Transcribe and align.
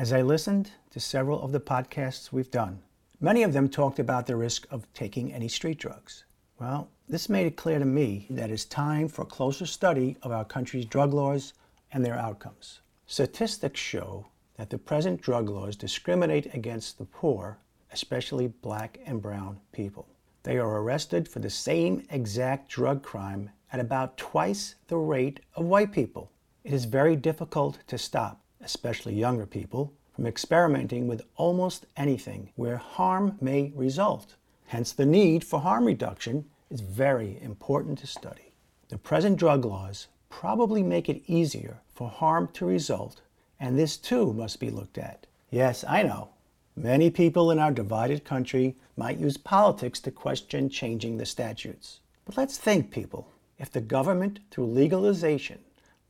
As 0.00 0.14
I 0.14 0.22
listened 0.22 0.70
to 0.92 0.98
several 0.98 1.42
of 1.42 1.52
the 1.52 1.60
podcasts 1.60 2.32
we've 2.32 2.50
done, 2.50 2.80
many 3.20 3.42
of 3.42 3.52
them 3.52 3.68
talked 3.68 3.98
about 3.98 4.26
the 4.26 4.34
risk 4.34 4.66
of 4.70 4.90
taking 4.94 5.30
any 5.30 5.46
street 5.46 5.76
drugs. 5.76 6.24
Well, 6.58 6.88
this 7.06 7.28
made 7.28 7.46
it 7.46 7.58
clear 7.58 7.78
to 7.78 7.84
me 7.84 8.26
that 8.30 8.50
it's 8.50 8.64
time 8.64 9.08
for 9.08 9.20
a 9.20 9.26
closer 9.26 9.66
study 9.66 10.16
of 10.22 10.32
our 10.32 10.46
country's 10.46 10.86
drug 10.86 11.12
laws 11.12 11.52
and 11.92 12.02
their 12.02 12.18
outcomes. 12.18 12.80
Statistics 13.06 13.78
show 13.78 14.24
that 14.56 14.70
the 14.70 14.78
present 14.78 15.20
drug 15.20 15.50
laws 15.50 15.76
discriminate 15.76 16.54
against 16.54 16.96
the 16.96 17.04
poor, 17.04 17.58
especially 17.92 18.46
black 18.48 19.00
and 19.04 19.20
brown 19.20 19.60
people. 19.70 20.08
They 20.44 20.56
are 20.56 20.80
arrested 20.80 21.28
for 21.28 21.40
the 21.40 21.50
same 21.50 22.06
exact 22.08 22.70
drug 22.70 23.02
crime 23.02 23.50
at 23.70 23.80
about 23.80 24.16
twice 24.16 24.76
the 24.86 24.96
rate 24.96 25.40
of 25.56 25.66
white 25.66 25.92
people. 25.92 26.32
It 26.64 26.72
is 26.72 26.86
very 26.86 27.16
difficult 27.16 27.80
to 27.88 27.98
stop, 27.98 28.40
especially 28.60 29.14
younger 29.14 29.46
people, 29.46 29.92
from 30.14 30.26
experimenting 30.26 31.08
with 31.08 31.22
almost 31.36 31.86
anything 31.96 32.50
where 32.56 32.76
harm 32.76 33.38
may 33.40 33.72
result. 33.74 34.34
Hence, 34.66 34.92
the 34.92 35.06
need 35.06 35.44
for 35.44 35.60
harm 35.60 35.84
reduction 35.84 36.44
is 36.70 36.80
very 36.80 37.38
important 37.42 37.98
to 37.98 38.06
study. 38.06 38.52
The 38.88 38.98
present 38.98 39.38
drug 39.38 39.64
laws 39.64 40.08
probably 40.28 40.82
make 40.82 41.08
it 41.08 41.22
easier 41.26 41.80
for 41.94 42.08
harm 42.08 42.48
to 42.54 42.66
result, 42.66 43.20
and 43.58 43.78
this 43.78 43.96
too 43.96 44.32
must 44.32 44.60
be 44.60 44.70
looked 44.70 44.98
at. 44.98 45.26
Yes, 45.50 45.84
I 45.88 46.02
know. 46.02 46.30
Many 46.76 47.10
people 47.10 47.50
in 47.50 47.58
our 47.58 47.72
divided 47.72 48.24
country 48.24 48.76
might 48.96 49.18
use 49.18 49.36
politics 49.36 50.00
to 50.00 50.10
question 50.10 50.68
changing 50.68 51.16
the 51.16 51.26
statutes. 51.26 52.00
But 52.24 52.36
let's 52.36 52.58
think, 52.58 52.90
people. 52.90 53.28
If 53.58 53.70
the 53.72 53.80
government, 53.80 54.38
through 54.50 54.66
legalization, 54.66 55.58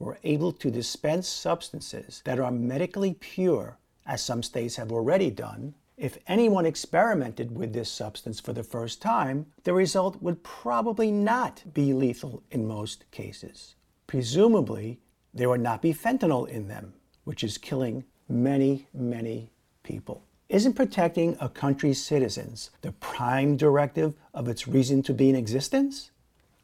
were 0.00 0.18
able 0.24 0.50
to 0.50 0.70
dispense 0.70 1.28
substances 1.28 2.22
that 2.24 2.40
are 2.40 2.50
medically 2.50 3.14
pure, 3.14 3.78
as 4.06 4.20
some 4.20 4.42
states 4.42 4.74
have 4.74 4.90
already 4.90 5.30
done, 5.30 5.74
if 5.96 6.16
anyone 6.26 6.64
experimented 6.64 7.54
with 7.54 7.74
this 7.74 7.92
substance 7.92 8.40
for 8.40 8.54
the 8.54 8.62
first 8.62 9.02
time, 9.02 9.44
the 9.64 9.74
result 9.74 10.22
would 10.22 10.42
probably 10.42 11.12
not 11.12 11.62
be 11.74 11.92
lethal 11.92 12.42
in 12.50 12.66
most 12.66 13.04
cases. 13.10 13.74
Presumably, 14.06 14.98
there 15.34 15.50
would 15.50 15.60
not 15.60 15.82
be 15.82 15.92
fentanyl 15.92 16.48
in 16.48 16.68
them, 16.68 16.94
which 17.24 17.44
is 17.44 17.58
killing 17.58 18.04
many, 18.28 18.88
many 18.94 19.52
people. 19.82 20.24
Isn't 20.48 20.72
protecting 20.72 21.36
a 21.38 21.50
country's 21.50 22.02
citizens 22.02 22.70
the 22.80 22.92
prime 22.92 23.58
directive 23.58 24.14
of 24.32 24.48
its 24.48 24.66
reason 24.66 25.02
to 25.02 25.12
be 25.12 25.28
in 25.28 25.36
existence? 25.36 26.10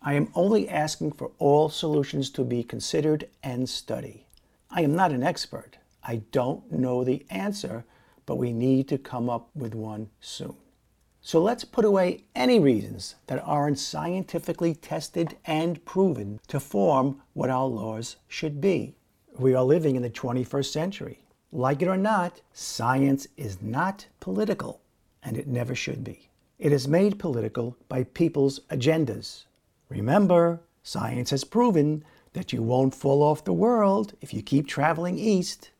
I 0.07 0.15
am 0.15 0.31
only 0.35 0.67
asking 0.71 1.13
for 1.13 1.33
all 1.39 1.69
solutions 1.69 2.31
to 2.31 2.45
be 2.45 2.63
considered 2.63 3.29
and 3.43 3.69
studied. 3.69 4.25
I 4.71 4.81
am 4.81 4.97
not 4.97 5.13
an 5.13 5.23
expert. 5.23 5.77
I 6.03 6.23
don't 6.33 6.73
know 6.73 7.05
the 7.05 7.27
answer 7.29 7.85
but 8.27 8.37
we 8.37 8.53
need 8.53 8.89
to 8.89 8.99
come 8.99 9.31
up 9.31 9.49
with 9.55 9.75
one 9.75 10.11
soon. 10.21 10.57
So 11.21 11.41
let's 11.43 11.65
put 11.65 11.85
away 11.85 12.25
any 12.35 12.61
reasons 12.61 13.15
that 13.29 13.43
aren't 13.45 13.79
scientifically 13.79 14.75
tested 14.75 15.37
and 15.45 15.85
proven 15.85 16.41
to 16.49 16.61
form 16.61 17.23
what 17.33 17.51
our 17.51 17.67
laws 17.67 18.17
should 18.29 18.61
be. 18.61 18.97
We 19.39 19.55
are 19.55 19.65
living 19.65 19.97
in 19.97 20.03
the 20.03 20.11
21st 20.11 20.67
century. 20.67 21.21
Like 21.53 21.83
it 21.83 21.89
or 21.89 21.97
not, 21.97 22.41
science 22.53 23.27
is 23.37 23.63
not 23.63 24.07
political, 24.21 24.81
and 25.23 25.37
it 25.37 25.47
never 25.47 25.75
should 25.75 26.05
be. 26.05 26.29
It 26.59 26.73
is 26.73 26.89
made 26.89 27.19
political 27.19 27.77
by 27.89 28.05
people's 28.05 28.61
agendas. 28.71 29.45
Remember, 29.89 30.63
science 30.83 31.31
has 31.31 31.45
proven 31.45 32.05
that 32.33 32.53
you 32.53 32.63
won't 32.63 32.95
fall 32.95 33.23
off 33.23 33.45
the 33.45 33.53
world 33.53 34.15
if 34.21 34.35
you 34.35 34.43
keep 34.43 34.67
traveling 34.67 35.19
east. 35.19 35.71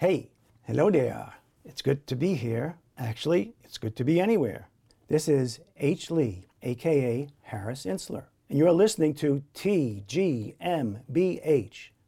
Hey, 0.00 0.30
hello 0.62 0.90
there. 0.90 1.34
It's 1.62 1.82
good 1.82 2.06
to 2.06 2.16
be 2.16 2.32
here. 2.32 2.78
Actually, 2.96 3.52
it's 3.62 3.76
good 3.76 3.96
to 3.96 4.04
be 4.04 4.18
anywhere. 4.18 4.70
This 5.08 5.28
is 5.28 5.60
H. 5.76 6.10
Lee, 6.10 6.46
aka 6.62 7.28
Harris 7.42 7.84
Insler, 7.84 8.24
and 8.48 8.58
you're 8.58 8.72
listening 8.72 9.12
to 9.16 9.42
TGMBH. 9.52 10.56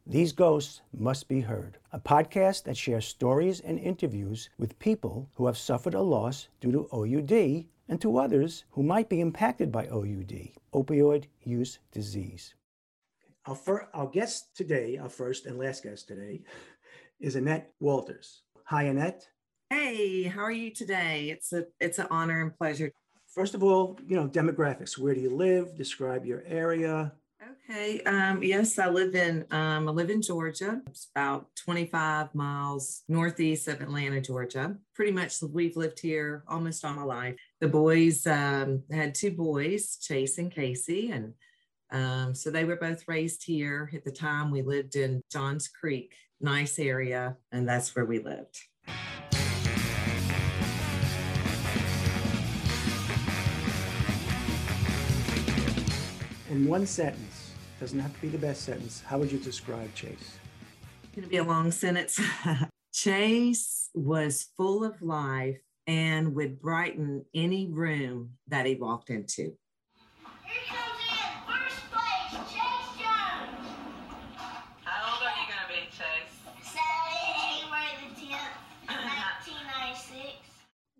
These 0.07 0.31
Ghosts 0.31 0.81
Must 0.91 1.27
Be 1.27 1.41
Heard, 1.41 1.77
a 1.91 1.99
podcast 1.99 2.63
that 2.63 2.77
shares 2.77 3.05
stories 3.05 3.59
and 3.59 3.77
interviews 3.77 4.49
with 4.57 4.79
people 4.79 5.29
who 5.35 5.45
have 5.45 5.55
suffered 5.55 5.93
a 5.93 6.01
loss 6.01 6.47
due 6.61 6.71
to 6.71 6.89
OUD 6.91 7.65
and 7.87 8.01
to 8.01 8.17
others 8.17 8.63
who 8.71 8.81
might 8.81 9.07
be 9.07 9.21
impacted 9.21 9.71
by 9.71 9.85
OUD, 9.85 10.49
opioid 10.73 11.25
use 11.43 11.77
disease. 11.91 12.55
Our, 13.45 13.55
fir- 13.55 13.89
our 13.93 14.07
guest 14.07 14.55
today, 14.55 14.97
our 14.97 15.09
first 15.09 15.45
and 15.45 15.59
last 15.59 15.83
guest 15.83 16.07
today, 16.07 16.43
is 17.23 17.37
Annette 17.37 17.71
Walters. 17.79 18.41
Hi, 18.65 18.83
Annette. 18.83 19.25
Hey, 19.69 20.23
how 20.23 20.41
are 20.41 20.51
you 20.51 20.71
today? 20.71 21.29
It's 21.29 21.53
a 21.53 21.65
it's 21.79 21.97
an 21.97 22.07
honor 22.11 22.41
and 22.41 22.55
pleasure. 22.55 22.91
First 23.33 23.55
of 23.55 23.63
all, 23.63 23.97
you 24.05 24.17
know, 24.17 24.27
demographics. 24.27 24.97
Where 24.97 25.15
do 25.15 25.21
you 25.21 25.33
live? 25.33 25.75
Describe 25.77 26.25
your 26.25 26.43
area. 26.45 27.13
Okay. 27.69 28.01
Um, 28.01 28.43
yes, 28.43 28.77
I 28.77 28.89
live 28.89 29.15
in 29.15 29.45
um, 29.51 29.87
I 29.87 29.91
live 29.91 30.09
in 30.09 30.21
Georgia. 30.21 30.81
It's 30.87 31.07
about 31.15 31.47
25 31.55 32.35
miles 32.35 33.03
northeast 33.07 33.69
of 33.69 33.79
Atlanta, 33.79 34.19
Georgia. 34.19 34.75
Pretty 34.93 35.13
much 35.13 35.41
we've 35.41 35.77
lived 35.77 36.01
here 36.01 36.43
almost 36.49 36.83
all 36.83 36.93
my 36.93 37.03
life. 37.03 37.35
The 37.61 37.69
boys 37.69 38.27
um, 38.27 38.83
had 38.91 39.15
two 39.15 39.31
boys, 39.31 39.97
Chase 39.97 40.39
and 40.39 40.51
Casey, 40.51 41.11
and 41.11 41.33
um, 41.89 42.35
so 42.35 42.49
they 42.49 42.65
were 42.65 42.75
both 42.75 43.07
raised 43.07 43.45
here. 43.45 43.89
At 43.93 44.03
the 44.03 44.11
time, 44.11 44.51
we 44.51 44.61
lived 44.61 44.97
in 44.97 45.21
Johns 45.31 45.69
Creek, 45.69 46.13
nice 46.43 46.77
area, 46.77 47.37
and 47.51 47.67
that's 47.67 47.95
where 47.95 48.05
we 48.05 48.19
lived. 48.19 48.59
In 56.49 56.67
one 56.67 56.85
sentence, 56.85 57.51
doesn't 57.79 57.99
have 57.99 58.13
to 58.13 58.21
be 58.21 58.27
the 58.29 58.37
best 58.37 58.61
sentence, 58.61 59.01
how 59.05 59.17
would 59.17 59.31
you 59.31 59.39
describe 59.39 59.93
Chase? 59.95 60.37
It's 61.03 61.15
going 61.15 61.23
to 61.23 61.29
be 61.29 61.37
a 61.37 61.43
long 61.43 61.71
sentence. 61.71 62.19
Chase 62.93 63.89
was 63.95 64.49
full 64.55 64.83
of 64.83 65.01
life 65.01 65.59
and 65.87 66.35
would 66.35 66.61
brighten 66.61 67.25
any 67.33 67.67
room 67.67 68.31
that 68.47 68.65
he 68.65 68.75
walked 68.75 69.09
into. 69.09 69.57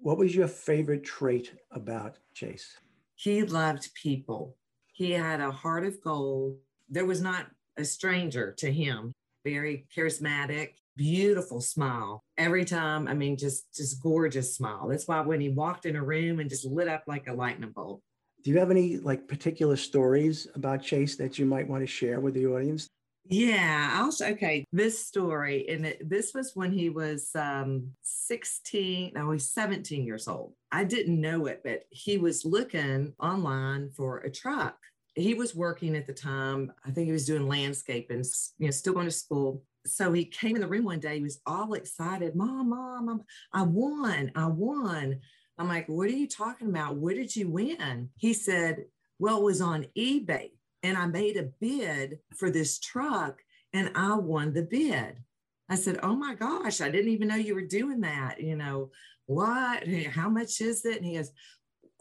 What 0.03 0.17
was 0.17 0.35
your 0.35 0.49
favorite 0.49 1.05
trait 1.05 1.53
about 1.71 2.17
Chase? 2.33 2.75
He 3.15 3.41
loved 3.43 3.89
people. 3.93 4.57
He 4.91 5.11
had 5.11 5.39
a 5.39 5.49
heart 5.49 5.85
of 5.85 6.01
gold. 6.01 6.57
There 6.89 7.05
was 7.05 7.21
not 7.21 7.45
a 7.77 7.85
stranger 7.85 8.51
to 8.57 8.69
him. 8.69 9.13
Very 9.45 9.87
charismatic, 9.95 10.71
beautiful 10.97 11.61
smile. 11.61 12.21
Every 12.37 12.65
time, 12.65 13.07
I 13.07 13.13
mean, 13.13 13.37
just 13.37 13.73
just 13.73 14.03
gorgeous 14.03 14.53
smile. 14.53 14.89
That's 14.89 15.07
why 15.07 15.21
when 15.21 15.39
he 15.39 15.47
walked 15.47 15.85
in 15.85 15.95
a 15.95 16.03
room 16.03 16.41
and 16.41 16.49
just 16.49 16.65
lit 16.65 16.89
up 16.89 17.03
like 17.07 17.29
a 17.29 17.33
lightning 17.33 17.71
bolt. 17.71 18.01
Do 18.43 18.51
you 18.51 18.59
have 18.59 18.71
any 18.71 18.97
like 18.97 19.29
particular 19.29 19.77
stories 19.77 20.49
about 20.53 20.83
Chase 20.83 21.15
that 21.15 21.39
you 21.39 21.45
might 21.45 21.69
want 21.69 21.81
to 21.81 21.87
share 21.87 22.19
with 22.19 22.33
the 22.33 22.47
audience? 22.47 22.89
Yeah, 23.25 23.89
I'll 23.93 24.11
okay. 24.33 24.65
This 24.73 25.05
story, 25.05 25.67
and 25.69 25.85
it, 25.85 26.09
this 26.09 26.33
was 26.33 26.51
when 26.55 26.73
he 26.73 26.89
was 26.89 27.29
um 27.35 27.91
16, 28.01 29.13
no, 29.15 29.31
he's 29.31 29.49
17 29.49 30.05
years 30.05 30.27
old. 30.27 30.53
I 30.71 30.83
didn't 30.83 31.21
know 31.21 31.45
it, 31.45 31.61
but 31.63 31.83
he 31.89 32.17
was 32.17 32.43
looking 32.43 33.13
online 33.19 33.91
for 33.95 34.19
a 34.19 34.31
truck. 34.31 34.77
He 35.15 35.35
was 35.35 35.55
working 35.55 35.95
at 35.95 36.05
the 36.05 36.13
time. 36.13 36.73
I 36.85 36.91
think 36.91 37.05
he 37.05 37.13
was 37.13 37.25
doing 37.25 37.47
landscaping, 37.47 38.23
you 38.57 38.67
know, 38.67 38.71
still 38.71 38.93
going 38.93 39.05
to 39.05 39.11
school. 39.11 39.63
So 39.85 40.11
he 40.11 40.25
came 40.25 40.55
in 40.55 40.61
the 40.61 40.67
room 40.67 40.85
one 40.85 40.99
day. 40.99 41.17
He 41.17 41.23
was 41.23 41.39
all 41.45 41.73
excited. 41.73 42.35
Mom, 42.35 42.69
mom, 42.69 43.05
mom 43.05 43.23
I 43.53 43.61
won. 43.61 44.31
I 44.35 44.47
won. 44.47 45.19
I'm 45.57 45.67
like, 45.67 45.87
what 45.87 46.07
are 46.07 46.11
you 46.11 46.27
talking 46.27 46.67
about? 46.69 46.95
What 46.95 47.15
did 47.15 47.35
you 47.35 47.47
win? 47.49 48.09
He 48.17 48.33
said, 48.33 48.85
well, 49.19 49.37
it 49.37 49.43
was 49.43 49.61
on 49.61 49.85
eBay 49.97 50.49
and 50.83 50.97
I 50.97 51.07
made 51.07 51.37
a 51.37 51.49
bid 51.59 52.19
for 52.35 52.51
this 52.51 52.79
truck 52.79 53.41
and 53.71 53.91
I 53.95 54.15
won 54.15 54.53
the 54.53 54.63
bid. 54.63 55.23
I 55.69 55.75
said, 55.75 55.99
Oh 56.03 56.15
my 56.15 56.35
gosh, 56.35 56.81
I 56.81 56.89
didn't 56.89 57.11
even 57.11 57.29
know 57.29 57.35
you 57.35 57.55
were 57.55 57.61
doing 57.61 58.01
that. 58.01 58.39
You 58.39 58.55
know, 58.55 58.91
what? 59.25 59.87
How 60.11 60.29
much 60.29 60.61
is 60.61 60.85
it? 60.85 60.97
And 60.97 61.05
he 61.05 61.15
goes, 61.15 61.31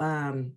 um, 0.00 0.52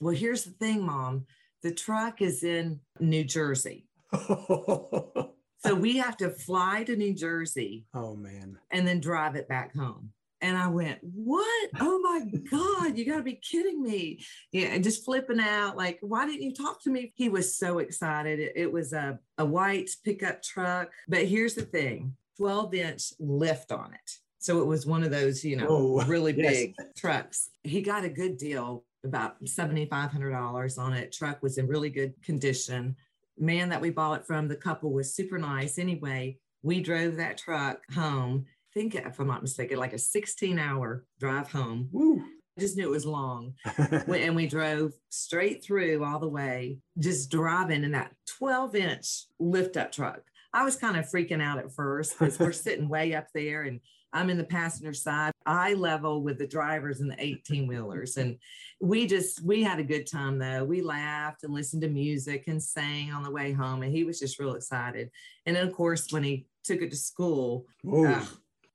Well, 0.00 0.14
here's 0.14 0.44
the 0.44 0.52
thing, 0.52 0.86
mom. 0.86 1.26
The 1.62 1.74
truck 1.74 2.22
is 2.22 2.44
in 2.44 2.80
New 3.00 3.24
Jersey. 3.24 3.88
so 4.12 5.74
we 5.76 5.98
have 5.98 6.16
to 6.18 6.30
fly 6.30 6.84
to 6.84 6.94
New 6.94 7.14
Jersey. 7.14 7.86
Oh 7.92 8.14
man. 8.14 8.58
And 8.70 8.86
then 8.86 9.00
drive 9.00 9.34
it 9.34 9.48
back 9.48 9.74
home. 9.74 10.10
And 10.44 10.58
I 10.58 10.66
went, 10.66 10.98
What? 11.00 11.70
Oh 11.80 11.98
my 12.00 12.20
God, 12.50 12.98
you 12.98 13.06
got 13.06 13.16
to 13.16 13.22
be 13.22 13.36
kidding 13.36 13.82
me. 13.82 14.22
Yeah, 14.52 14.66
and 14.66 14.84
just 14.84 15.02
flipping 15.02 15.40
out, 15.40 15.74
like, 15.74 15.98
why 16.02 16.26
didn't 16.26 16.42
you 16.42 16.52
talk 16.52 16.82
to 16.82 16.90
me? 16.90 17.14
He 17.16 17.30
was 17.30 17.56
so 17.56 17.78
excited. 17.78 18.38
It, 18.38 18.52
it 18.54 18.70
was 18.70 18.92
a, 18.92 19.18
a 19.38 19.46
white 19.46 19.88
pickup 20.04 20.42
truck. 20.42 20.90
But 21.08 21.24
here's 21.24 21.54
the 21.54 21.62
thing 21.62 22.14
12 22.36 22.74
inch 22.74 23.12
lift 23.18 23.72
on 23.72 23.94
it. 23.94 24.10
So 24.38 24.60
it 24.60 24.66
was 24.66 24.84
one 24.84 25.02
of 25.02 25.10
those, 25.10 25.42
you 25.42 25.56
know, 25.56 25.66
oh, 25.66 26.04
really 26.06 26.34
yes. 26.36 26.52
big 26.52 26.74
trucks. 26.94 27.48
He 27.62 27.80
got 27.80 28.04
a 28.04 28.10
good 28.10 28.36
deal, 28.36 28.84
about 29.02 29.42
$7,500 29.44 30.78
on 30.78 30.92
it. 30.92 31.10
Truck 31.10 31.42
was 31.42 31.56
in 31.56 31.66
really 31.66 31.88
good 31.88 32.12
condition. 32.22 32.96
Man 33.38 33.70
that 33.70 33.80
we 33.80 33.88
bought 33.88 34.20
it 34.20 34.26
from, 34.26 34.48
the 34.48 34.56
couple 34.56 34.92
was 34.92 35.14
super 35.14 35.38
nice. 35.38 35.78
Anyway, 35.78 36.36
we 36.62 36.82
drove 36.82 37.16
that 37.16 37.38
truck 37.38 37.80
home 37.94 38.44
think, 38.74 38.94
if 38.94 39.18
I'm 39.18 39.26
not 39.26 39.42
mistaken, 39.42 39.78
like 39.78 39.92
a 39.92 39.98
16 39.98 40.58
hour 40.58 41.04
drive 41.18 41.50
home. 41.50 41.88
Woo. 41.92 42.22
I 42.56 42.60
just 42.60 42.76
knew 42.76 42.84
it 42.84 42.90
was 42.90 43.06
long. 43.06 43.54
and 44.06 44.36
we 44.36 44.46
drove 44.46 44.92
straight 45.10 45.64
through 45.64 46.04
all 46.04 46.18
the 46.18 46.28
way, 46.28 46.78
just 46.98 47.30
driving 47.30 47.84
in 47.84 47.92
that 47.92 48.12
12 48.38 48.76
inch 48.76 49.24
lift 49.40 49.76
up 49.76 49.90
truck. 49.90 50.20
I 50.52 50.64
was 50.64 50.76
kind 50.76 50.96
of 50.96 51.06
freaking 51.06 51.42
out 51.42 51.58
at 51.58 51.72
first 51.72 52.16
because 52.16 52.38
we're 52.38 52.52
sitting 52.52 52.88
way 52.88 53.14
up 53.14 53.26
there 53.34 53.62
and 53.62 53.80
I'm 54.12 54.30
in 54.30 54.38
the 54.38 54.44
passenger 54.44 54.94
side, 54.94 55.32
eye 55.44 55.74
level 55.74 56.22
with 56.22 56.38
the 56.38 56.46
drivers 56.46 57.00
and 57.00 57.10
the 57.10 57.16
18 57.18 57.66
wheelers. 57.66 58.16
And 58.16 58.38
we 58.80 59.08
just, 59.08 59.42
we 59.42 59.64
had 59.64 59.80
a 59.80 59.84
good 59.84 60.08
time 60.08 60.38
though. 60.38 60.62
We 60.62 60.82
laughed 60.82 61.42
and 61.42 61.52
listened 61.52 61.82
to 61.82 61.88
music 61.88 62.44
and 62.46 62.62
sang 62.62 63.12
on 63.12 63.24
the 63.24 63.32
way 63.32 63.50
home. 63.50 63.82
And 63.82 63.92
he 63.92 64.04
was 64.04 64.20
just 64.20 64.38
real 64.38 64.54
excited. 64.54 65.10
And 65.46 65.56
then, 65.56 65.66
of 65.66 65.74
course, 65.74 66.12
when 66.12 66.22
he 66.22 66.46
took 66.62 66.80
it 66.80 66.90
to 66.90 66.96
school, 66.96 67.66
uh, 67.92 68.24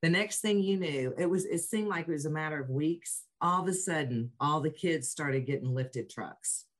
the 0.02 0.08
next 0.08 0.40
thing 0.40 0.60
you 0.62 0.78
knew, 0.78 1.14
it 1.18 1.26
was 1.26 1.44
it 1.44 1.58
seemed 1.58 1.88
like 1.88 2.08
it 2.08 2.12
was 2.12 2.26
a 2.26 2.30
matter 2.30 2.60
of 2.60 2.70
weeks. 2.70 3.24
All 3.42 3.62
of 3.62 3.68
a 3.68 3.74
sudden, 3.74 4.32
all 4.40 4.60
the 4.60 4.70
kids 4.70 5.08
started 5.08 5.46
getting 5.46 5.74
lifted 5.74 6.10
trucks. 6.10 6.66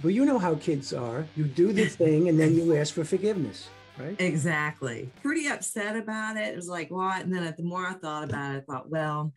Well, 0.00 0.12
you 0.12 0.24
know 0.24 0.38
how 0.38 0.54
kids 0.54 0.92
are. 0.92 1.26
You 1.34 1.42
do 1.44 1.72
the 1.72 1.84
thing 1.88 2.28
and 2.28 2.38
then 2.38 2.54
you 2.54 2.76
ask 2.76 2.94
for 2.94 3.04
forgiveness, 3.04 3.68
right? 3.98 4.14
Exactly. 4.20 5.10
Pretty 5.24 5.48
upset 5.48 5.96
about 5.96 6.36
it. 6.36 6.52
It 6.52 6.56
was 6.56 6.68
like, 6.68 6.88
what? 6.90 7.20
And 7.20 7.34
then 7.34 7.52
the 7.56 7.62
more 7.64 7.84
I 7.84 7.94
thought 7.94 8.22
about 8.22 8.54
it, 8.54 8.58
I 8.58 8.72
thought, 8.72 8.88
well, 8.88 9.32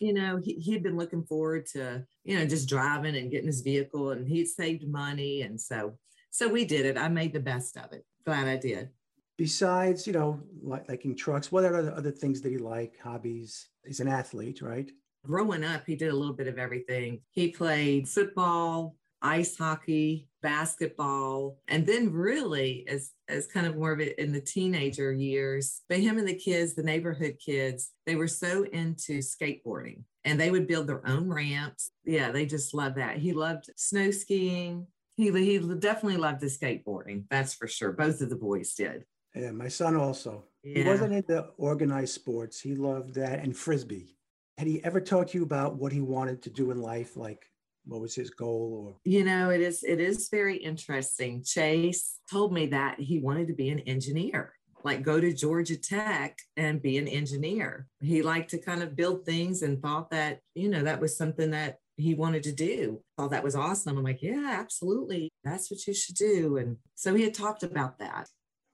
you 0.00 0.14
know, 0.14 0.40
he, 0.42 0.54
he'd 0.54 0.82
been 0.82 0.96
looking 0.96 1.24
forward 1.24 1.66
to, 1.74 2.06
you 2.24 2.38
know, 2.38 2.46
just 2.46 2.70
driving 2.70 3.16
and 3.16 3.30
getting 3.30 3.48
his 3.48 3.60
vehicle 3.60 4.12
and 4.12 4.26
he'd 4.26 4.46
saved 4.46 4.88
money. 4.88 5.42
And 5.42 5.60
so 5.60 5.98
so 6.30 6.48
we 6.48 6.64
did 6.64 6.86
it. 6.86 6.98
I 6.98 7.08
made 7.08 7.32
the 7.32 7.40
best 7.40 7.76
of 7.76 7.92
it. 7.92 8.04
Glad 8.24 8.48
I 8.48 8.56
did. 8.56 8.90
Besides, 9.36 10.06
you 10.06 10.12
know, 10.12 10.40
like 10.62 10.88
liking 10.88 11.14
trucks, 11.14 11.52
what 11.52 11.64
are 11.64 11.82
the 11.82 11.94
other 11.94 12.10
things 12.10 12.40
that 12.42 12.50
he 12.50 12.58
like? 12.58 12.98
Hobbies? 13.02 13.68
He's 13.86 14.00
an 14.00 14.08
athlete, 14.08 14.60
right? 14.62 14.90
Growing 15.24 15.64
up, 15.64 15.84
he 15.86 15.94
did 15.94 16.10
a 16.10 16.16
little 16.16 16.34
bit 16.34 16.48
of 16.48 16.58
everything. 16.58 17.20
He 17.30 17.50
played 17.50 18.08
football, 18.08 18.96
ice 19.22 19.56
hockey, 19.56 20.28
basketball, 20.42 21.58
and 21.68 21.86
then 21.86 22.12
really 22.12 22.86
as 22.88 23.12
as 23.28 23.46
kind 23.46 23.66
of 23.66 23.76
more 23.76 23.92
of 23.92 24.00
it 24.00 24.18
in 24.18 24.32
the 24.32 24.40
teenager 24.40 25.12
years, 25.12 25.82
but 25.88 25.98
him 25.98 26.18
and 26.18 26.26
the 26.26 26.34
kids, 26.34 26.74
the 26.74 26.82
neighborhood 26.82 27.36
kids, 27.44 27.90
they 28.06 28.16
were 28.16 28.28
so 28.28 28.64
into 28.72 29.18
skateboarding 29.18 30.02
and 30.24 30.40
they 30.40 30.50
would 30.50 30.66
build 30.66 30.86
their 30.86 31.06
own 31.06 31.28
ramps. 31.28 31.90
Yeah, 32.04 32.30
they 32.30 32.46
just 32.46 32.74
loved 32.74 32.96
that. 32.96 33.18
He 33.18 33.32
loved 33.32 33.70
snow 33.76 34.10
skiing, 34.10 34.86
he, 35.18 35.32
he 35.32 35.58
definitely 35.58 36.16
loved 36.16 36.40
the 36.40 36.46
skateboarding. 36.46 37.24
That's 37.28 37.52
for 37.52 37.66
sure. 37.66 37.92
Both 37.92 38.20
of 38.20 38.30
the 38.30 38.36
boys 38.36 38.72
did. 38.74 39.04
Yeah, 39.34 39.50
my 39.50 39.68
son 39.68 39.96
also. 39.96 40.44
Yeah. 40.62 40.82
He 40.82 40.88
wasn't 40.88 41.12
into 41.12 41.48
organized 41.58 42.14
sports. 42.14 42.60
He 42.60 42.74
loved 42.74 43.14
that 43.14 43.40
and 43.40 43.54
frisbee. 43.54 44.16
Had 44.56 44.68
he 44.68 44.82
ever 44.84 45.00
talked 45.00 45.32
to 45.32 45.38
you 45.38 45.44
about 45.44 45.76
what 45.76 45.92
he 45.92 46.00
wanted 46.00 46.42
to 46.42 46.50
do 46.50 46.70
in 46.70 46.80
life? 46.80 47.16
Like 47.16 47.44
what 47.84 48.00
was 48.00 48.14
his 48.14 48.30
goal 48.30 48.84
or 48.86 48.96
you 49.04 49.24
know 49.24 49.48
it 49.48 49.62
is 49.62 49.82
it 49.82 49.98
is 49.98 50.28
very 50.30 50.56
interesting 50.56 51.42
chase 51.42 52.18
told 52.30 52.52
me 52.52 52.66
that 52.66 53.00
he 53.00 53.18
wanted 53.18 53.48
to 53.48 53.54
be 53.54 53.70
an 53.70 53.78
engineer 53.80 54.52
like 54.84 55.02
go 55.02 55.18
to 55.18 55.32
georgia 55.32 55.76
tech 55.76 56.36
and 56.58 56.82
be 56.82 56.98
an 56.98 57.08
engineer 57.08 57.86
he 58.00 58.20
liked 58.20 58.50
to 58.50 58.58
kind 58.58 58.82
of 58.82 58.94
build 58.94 59.24
things 59.24 59.62
and 59.62 59.80
thought 59.80 60.10
that 60.10 60.40
you 60.54 60.68
know 60.68 60.82
that 60.82 61.00
was 61.00 61.16
something 61.16 61.50
that 61.50 61.78
he 61.98 62.14
wanted 62.14 62.44
to 62.44 62.52
do. 62.52 63.02
Thought 63.16 63.32
that 63.32 63.44
was 63.44 63.56
awesome. 63.56 63.98
I'm 63.98 64.04
like, 64.04 64.22
yeah, 64.22 64.56
absolutely. 64.58 65.30
That's 65.44 65.70
what 65.70 65.86
you 65.86 65.92
should 65.92 66.14
do. 66.14 66.56
And 66.56 66.76
so 66.94 67.14
he 67.14 67.24
had 67.24 67.34
talked 67.34 67.64
about 67.64 67.98
that. 67.98 68.28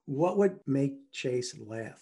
What 0.07 0.37
would 0.37 0.59
make 0.67 0.95
Chase 1.11 1.57
laugh? 1.59 2.01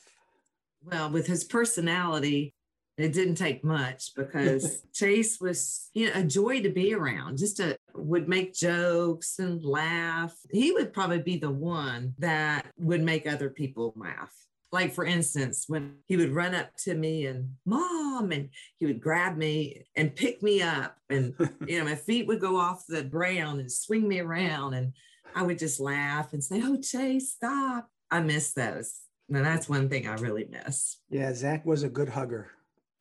Well, 0.84 1.10
with 1.10 1.28
his 1.28 1.44
personality, 1.44 2.54
it 2.98 3.12
didn't 3.12 3.36
take 3.36 3.64
much 3.64 4.14
because 4.16 4.82
Chase 4.92 5.40
was, 5.40 5.88
you 5.94 6.08
know, 6.08 6.20
a 6.20 6.24
joy 6.24 6.60
to 6.60 6.70
be 6.70 6.92
around. 6.92 7.38
Just 7.38 7.60
a 7.60 7.76
would 7.94 8.28
make 8.28 8.52
jokes 8.52 9.38
and 9.38 9.64
laugh. 9.64 10.34
He 10.50 10.72
would 10.72 10.92
probably 10.92 11.22
be 11.22 11.38
the 11.38 11.50
one 11.50 12.14
that 12.18 12.66
would 12.78 13.02
make 13.02 13.26
other 13.26 13.48
people 13.48 13.94
laugh 13.96 14.32
like 14.72 14.92
for 14.92 15.04
instance 15.04 15.66
when 15.68 15.94
he 16.08 16.16
would 16.16 16.32
run 16.32 16.54
up 16.54 16.74
to 16.76 16.94
me 16.94 17.26
and 17.26 17.48
mom 17.66 18.32
and 18.32 18.48
he 18.78 18.86
would 18.86 19.00
grab 19.00 19.36
me 19.36 19.84
and 19.96 20.16
pick 20.16 20.42
me 20.42 20.62
up 20.62 20.96
and 21.10 21.34
you 21.66 21.78
know 21.78 21.84
my 21.84 21.94
feet 21.94 22.26
would 22.26 22.40
go 22.40 22.56
off 22.56 22.84
the 22.88 23.02
ground 23.04 23.60
and 23.60 23.70
swing 23.70 24.08
me 24.08 24.18
around 24.18 24.74
and 24.74 24.92
i 25.36 25.42
would 25.42 25.58
just 25.58 25.78
laugh 25.78 26.32
and 26.32 26.42
say 26.42 26.60
oh 26.64 26.76
chase 26.80 27.30
stop. 27.32 27.88
I 28.10 28.20
miss 28.20 28.52
those. 28.52 29.00
Now 29.30 29.42
that's 29.42 29.68
one 29.68 29.88
thing 29.88 30.08
i 30.08 30.14
really 30.14 30.48
miss. 30.50 30.98
Yeah 31.08 31.32
zach 31.34 31.64
was 31.64 31.82
a 31.82 31.88
good 31.88 32.08
hugger 32.08 32.50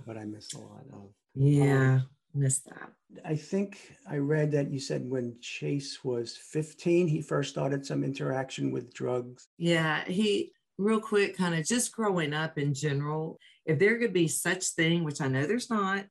but 0.06 0.18
i 0.18 0.26
miss 0.26 0.54
a 0.54 0.60
lot 0.60 0.84
of 0.94 1.10
yeah 1.34 1.96
um, 1.96 2.10
miss 2.34 2.60
that. 2.60 2.92
I 3.26 3.36
think 3.36 3.98
i 4.08 4.18
read 4.18 4.52
that 4.52 4.72
you 4.72 4.80
said 4.80 5.10
when 5.10 5.36
chase 5.42 6.04
was 6.04 6.38
15 6.38 7.08
he 7.08 7.22
first 7.22 7.50
started 7.50 7.86
some 7.86 8.04
interaction 8.04 8.72
with 8.72 8.94
drugs. 8.94 9.48
Yeah 9.58 10.04
he 10.06 10.54
real 10.82 11.00
quick, 11.00 11.38
kind 11.38 11.56
of 11.56 11.66
just 11.66 11.94
growing 11.94 12.34
up 12.34 12.58
in 12.58 12.74
general, 12.74 13.38
if 13.66 13.80
there 13.80 13.98
could 14.00 14.14
be 14.14 14.28
such 14.28 14.66
thing, 14.68 15.04
which 15.04 15.22
I 15.22 15.28
know 15.28 15.46
there's 15.46 15.70
not, 15.70 16.06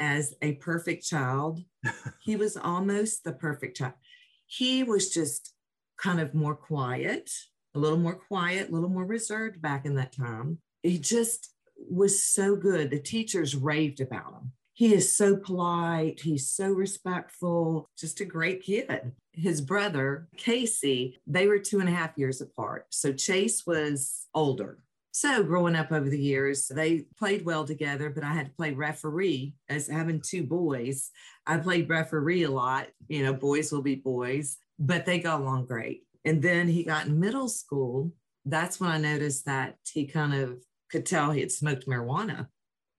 as 0.00 0.34
a 0.42 0.54
perfect 0.54 1.06
child, 1.06 1.60
he 2.22 2.36
was 2.36 2.56
almost 2.56 3.24
the 3.24 3.32
perfect 3.32 3.76
child. 3.76 3.94
He 4.46 4.82
was 4.82 5.10
just 5.10 5.54
kind 5.98 6.20
of 6.20 6.34
more 6.34 6.56
quiet, 6.56 7.30
a 7.74 7.78
little 7.78 7.98
more 7.98 8.16
quiet, 8.16 8.68
a 8.68 8.72
little 8.72 8.88
more 8.88 9.04
reserved 9.04 9.62
back 9.62 9.86
in 9.86 9.94
that 9.96 10.12
time. 10.12 10.58
He 10.82 10.98
just 10.98 11.52
was 11.76 12.22
so 12.22 12.56
good. 12.56 12.90
The 12.90 13.00
teachers 13.00 13.54
raved 13.54 14.00
about 14.00 14.34
him 14.34 14.52
he 14.74 14.92
is 14.92 15.16
so 15.16 15.36
polite. 15.36 16.20
He's 16.20 16.50
so 16.50 16.68
respectful, 16.68 17.88
just 17.96 18.20
a 18.20 18.24
great 18.24 18.62
kid. 18.62 19.12
His 19.34 19.60
brother, 19.60 20.28
Casey, 20.36 21.20
they 21.26 21.46
were 21.46 21.58
two 21.58 21.80
and 21.80 21.88
a 21.88 21.92
half 21.92 22.16
years 22.16 22.40
apart. 22.40 22.86
So 22.90 23.12
Chase 23.12 23.66
was 23.66 24.26
older. 24.34 24.78
So 25.12 25.44
growing 25.44 25.76
up 25.76 25.92
over 25.92 26.08
the 26.08 26.18
years, 26.18 26.66
they 26.66 27.06
played 27.16 27.44
well 27.44 27.64
together, 27.64 28.10
but 28.10 28.24
I 28.24 28.32
had 28.32 28.46
to 28.46 28.52
play 28.52 28.72
referee 28.72 29.54
as 29.68 29.86
having 29.86 30.20
two 30.20 30.42
boys. 30.42 31.10
I 31.46 31.58
played 31.58 31.88
referee 31.88 32.42
a 32.42 32.50
lot. 32.50 32.88
You 33.06 33.22
know, 33.22 33.32
boys 33.32 33.70
will 33.70 33.82
be 33.82 33.94
boys, 33.94 34.56
but 34.78 35.06
they 35.06 35.20
got 35.20 35.40
along 35.40 35.66
great. 35.66 36.02
And 36.24 36.42
then 36.42 36.66
he 36.66 36.82
got 36.82 37.06
in 37.06 37.20
middle 37.20 37.48
school. 37.48 38.12
That's 38.44 38.80
when 38.80 38.90
I 38.90 38.98
noticed 38.98 39.46
that 39.46 39.76
he 39.88 40.06
kind 40.06 40.34
of 40.34 40.58
could 40.90 41.06
tell 41.06 41.30
he 41.30 41.40
had 41.40 41.52
smoked 41.52 41.86
marijuana. 41.86 42.48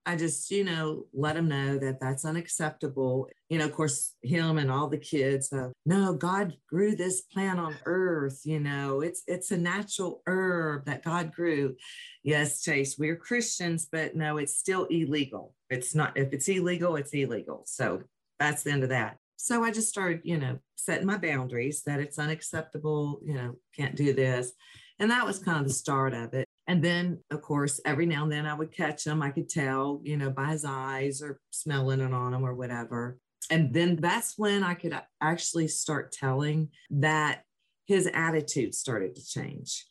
I 0.08 0.16
just, 0.16 0.52
you 0.52 0.64
know, 0.64 1.06
let 1.14 1.36
him 1.36 1.48
know 1.48 1.80
that 1.80 2.00
that's 2.00 2.26
unacceptable. 2.26 3.28
You 3.50 3.58
know, 3.58 3.66
of 3.66 3.74
course, 3.74 4.16
him 4.22 4.60
and 4.60 4.70
all 4.70 4.88
the 4.88 5.00
kids, 5.00 5.52
uh, 5.52 5.70
no, 5.86 6.14
God 6.14 6.56
grew 6.70 6.96
this 6.96 7.22
plant 7.22 7.60
on 7.60 7.76
earth. 7.86 8.42
You 8.46 8.60
know, 8.60 9.02
it's 9.02 9.24
it's 9.26 9.52
a 9.52 9.58
natural 9.58 10.22
herb 10.28 10.86
that 10.86 11.04
God 11.04 11.34
grew. 11.34 11.76
Yes, 12.24 12.62
Chase, 12.62 12.98
we're 13.00 13.16
Christians, 13.16 13.88
but 13.92 14.16
no, 14.16 14.38
it's 14.38 14.56
still 14.56 14.86
illegal. 14.86 15.56
It's 15.70 15.96
not. 15.96 16.16
If 16.16 16.34
it's 16.34 16.48
illegal, 16.48 16.96
it's 16.98 17.14
illegal. 17.14 17.64
So 17.66 18.04
that's 18.40 18.64
the 18.64 18.72
end 18.72 18.84
of 18.84 18.90
that. 18.90 19.18
So 19.38 19.64
I 19.64 19.72
just 19.72 19.90
started, 19.90 20.22
you 20.24 20.38
know, 20.38 20.60
setting 20.76 21.08
my 21.08 21.18
boundaries 21.18 21.82
that 21.84 22.00
it's 22.00 22.20
unacceptable. 22.20 23.20
You 23.24 23.34
know, 23.34 23.56
can't 23.76 23.96
do 23.96 24.14
this, 24.14 24.52
and 25.00 25.10
that 25.10 25.26
was 25.26 25.40
kind 25.40 25.60
of 25.62 25.68
the 25.68 25.74
start 25.74 26.14
of 26.14 26.34
it. 26.36 26.45
And 26.68 26.84
then, 26.84 27.20
of 27.32 27.42
course, 27.42 27.80
every 27.86 28.06
now 28.06 28.24
and 28.24 28.32
then 28.32 28.46
I 28.46 28.54
would 28.54 28.72
catch 28.72 29.06
him. 29.06 29.22
I 29.22 29.30
could 29.30 29.50
tell, 29.50 30.02
you 30.04 30.18
know, 30.18 30.32
by 30.32 30.48
his 30.48 30.66
eyes 30.66 31.22
or 31.22 31.40
smelling 31.52 32.02
it 32.02 32.14
on 32.14 32.34
him 32.34 32.44
or 32.44 32.56
whatever. 32.56 33.20
And 33.52 33.72
then 33.74 33.98
that's 33.98 34.34
when 34.38 34.64
I 34.64 34.74
could 34.74 35.00
actually 35.22 35.68
start 35.68 36.12
telling 36.12 36.70
that 36.90 37.44
his 37.86 38.10
attitude 38.12 38.74
started 38.74 39.16
to 39.16 39.26
change. 39.26 39.86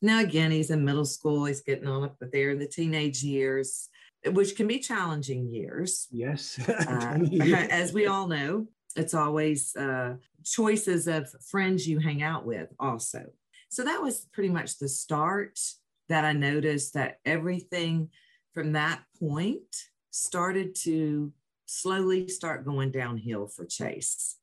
Now, 0.00 0.20
again, 0.20 0.50
he's 0.50 0.70
in 0.70 0.84
middle 0.84 1.04
school, 1.04 1.44
he's 1.44 1.60
getting 1.60 1.88
on 1.88 2.04
up 2.04 2.16
there 2.32 2.50
in 2.50 2.58
the 2.58 2.66
teenage 2.66 3.22
years, 3.22 3.88
which 4.26 4.56
can 4.56 4.66
be 4.66 4.78
challenging 4.78 5.52
years. 5.52 6.08
Yes. 6.10 6.58
Uh, 6.68 7.18
as 7.70 7.92
we 7.92 8.06
all 8.06 8.26
know, 8.26 8.66
it's 8.96 9.14
always 9.14 9.74
uh, 9.76 10.14
choices 10.44 11.06
of 11.06 11.28
friends 11.48 11.86
you 11.86 11.98
hang 11.98 12.22
out 12.22 12.46
with, 12.46 12.68
also. 12.78 13.24
So 13.70 13.84
that 13.84 14.00
was 14.00 14.26
pretty 14.32 14.50
much 14.50 14.78
the 14.78 14.88
start 14.88 15.58
that 16.08 16.24
I 16.24 16.32
noticed 16.32 16.94
that 16.94 17.18
everything 17.24 18.10
from 18.52 18.72
that 18.72 19.02
point 19.18 19.62
started 20.10 20.74
to 20.76 21.32
slowly 21.66 22.28
start 22.28 22.64
going 22.64 22.90
downhill 22.90 23.46
for 23.48 23.64
Chase. 23.64 24.36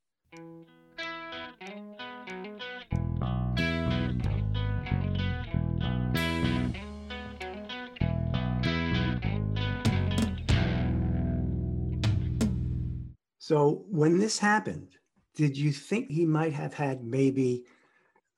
So 13.38 13.84
when 13.90 14.18
this 14.18 14.40
happened, 14.40 14.96
did 15.36 15.58
you 15.58 15.74
think 15.74 16.10
he 16.10 16.26
might 16.26 16.54
have 16.54 16.74
had 16.74 17.04
maybe, 17.04 17.66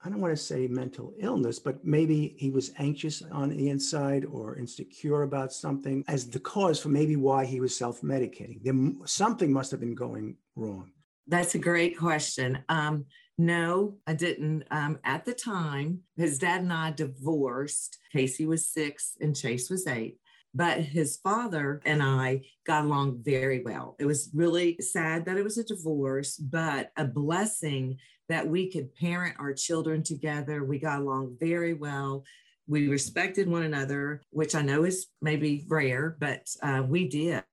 I 0.04 0.10
don't 0.10 0.20
want 0.20 0.36
to 0.36 0.42
say 0.42 0.66
mental 0.68 1.14
illness, 1.18 1.58
but 1.58 1.82
maybe 1.82 2.34
he 2.36 2.50
was 2.50 2.72
anxious 2.78 3.22
on 3.32 3.48
the 3.48 3.70
inside 3.70 4.26
or 4.26 4.58
insecure 4.58 5.22
about 5.22 5.50
something 5.50 6.04
as 6.08 6.28
the 6.28 6.40
cause 6.40 6.78
for 6.78 6.90
maybe 6.90 7.16
why 7.16 7.46
he 7.46 7.58
was 7.60 7.74
self 7.74 8.02
medicating? 8.02 8.62
There, 8.62 8.74
something 9.06 9.50
must 9.50 9.70
have 9.70 9.80
been 9.80 9.94
going 9.94 10.36
wrong. 10.56 10.90
That's 11.26 11.54
a 11.54 11.58
great 11.58 11.96
question. 11.96 12.58
Um, 12.68 13.06
no, 13.38 13.96
I 14.06 14.12
didn't. 14.12 14.64
Um, 14.70 14.98
at 15.04 15.24
the 15.24 15.32
time, 15.32 16.00
his 16.16 16.38
dad 16.38 16.60
and 16.60 16.72
I 16.72 16.90
divorced. 16.90 17.98
Casey 18.12 18.44
was 18.44 18.68
six 18.68 19.16
and 19.22 19.34
Chase 19.34 19.70
was 19.70 19.86
eight. 19.86 20.18
But 20.56 20.78
his 20.80 21.16
father 21.16 21.80
and 21.84 22.00
I 22.00 22.42
got 22.64 22.84
along 22.84 23.22
very 23.24 23.62
well. 23.64 23.96
It 23.98 24.04
was 24.04 24.30
really 24.32 24.76
sad 24.80 25.24
that 25.24 25.36
it 25.36 25.42
was 25.42 25.58
a 25.58 25.64
divorce, 25.64 26.36
but 26.36 26.92
a 26.96 27.04
blessing 27.04 27.98
that 28.28 28.46
we 28.46 28.70
could 28.70 28.94
parent 28.94 29.36
our 29.38 29.52
children 29.52 30.02
together. 30.02 30.64
We 30.64 30.78
got 30.78 31.00
along 31.00 31.36
very 31.40 31.74
well. 31.74 32.24
We 32.66 32.88
respected 32.88 33.48
one 33.48 33.62
another, 33.62 34.22
which 34.30 34.54
I 34.54 34.62
know 34.62 34.84
is 34.84 35.06
maybe 35.20 35.64
rare, 35.68 36.16
but 36.18 36.48
uh, 36.62 36.82
we 36.86 37.08
did. 37.08 37.44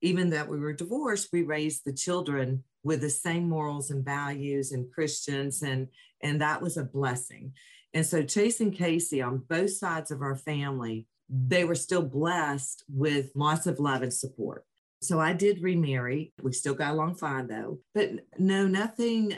Even 0.00 0.30
that 0.30 0.48
we 0.48 0.58
were 0.58 0.72
divorced, 0.72 1.28
we 1.32 1.42
raised 1.42 1.84
the 1.84 1.92
children 1.92 2.62
with 2.82 3.00
the 3.00 3.10
same 3.10 3.48
morals 3.48 3.90
and 3.90 4.04
values 4.04 4.72
and 4.72 4.90
Christians, 4.92 5.62
and 5.62 5.88
and 6.22 6.40
that 6.40 6.60
was 6.60 6.76
a 6.76 6.84
blessing. 6.84 7.52
And 7.92 8.04
so 8.04 8.22
Chase 8.22 8.60
and 8.60 8.74
Casey 8.74 9.22
on 9.22 9.44
both 9.48 9.70
sides 9.70 10.10
of 10.10 10.20
our 10.20 10.36
family 10.36 11.06
they 11.28 11.64
were 11.64 11.74
still 11.74 12.02
blessed 12.02 12.84
with 12.88 13.30
lots 13.34 13.66
of 13.66 13.80
love 13.80 14.02
and 14.02 14.12
support. 14.12 14.64
So 15.02 15.20
I 15.20 15.32
did 15.32 15.62
remarry. 15.62 16.32
We 16.42 16.52
still 16.52 16.74
got 16.74 16.92
along 16.92 17.16
fine 17.16 17.46
though. 17.46 17.80
But 17.94 18.10
no, 18.38 18.66
nothing, 18.66 19.34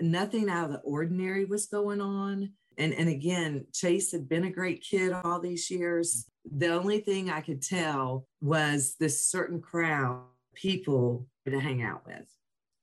nothing 0.00 0.48
out 0.48 0.66
of 0.66 0.72
the 0.72 0.78
ordinary 0.80 1.44
was 1.44 1.66
going 1.66 2.00
on. 2.00 2.52
And, 2.78 2.94
and 2.94 3.08
again, 3.08 3.66
Chase 3.72 4.12
had 4.12 4.28
been 4.28 4.44
a 4.44 4.50
great 4.50 4.82
kid 4.82 5.12
all 5.12 5.40
these 5.40 5.70
years. 5.70 6.26
The 6.50 6.68
only 6.68 7.00
thing 7.00 7.30
I 7.30 7.40
could 7.40 7.62
tell 7.62 8.26
was 8.40 8.96
this 8.98 9.26
certain 9.26 9.60
crowd 9.60 10.22
people 10.54 11.26
to 11.46 11.60
hang 11.60 11.82
out 11.82 12.06
with. 12.06 12.26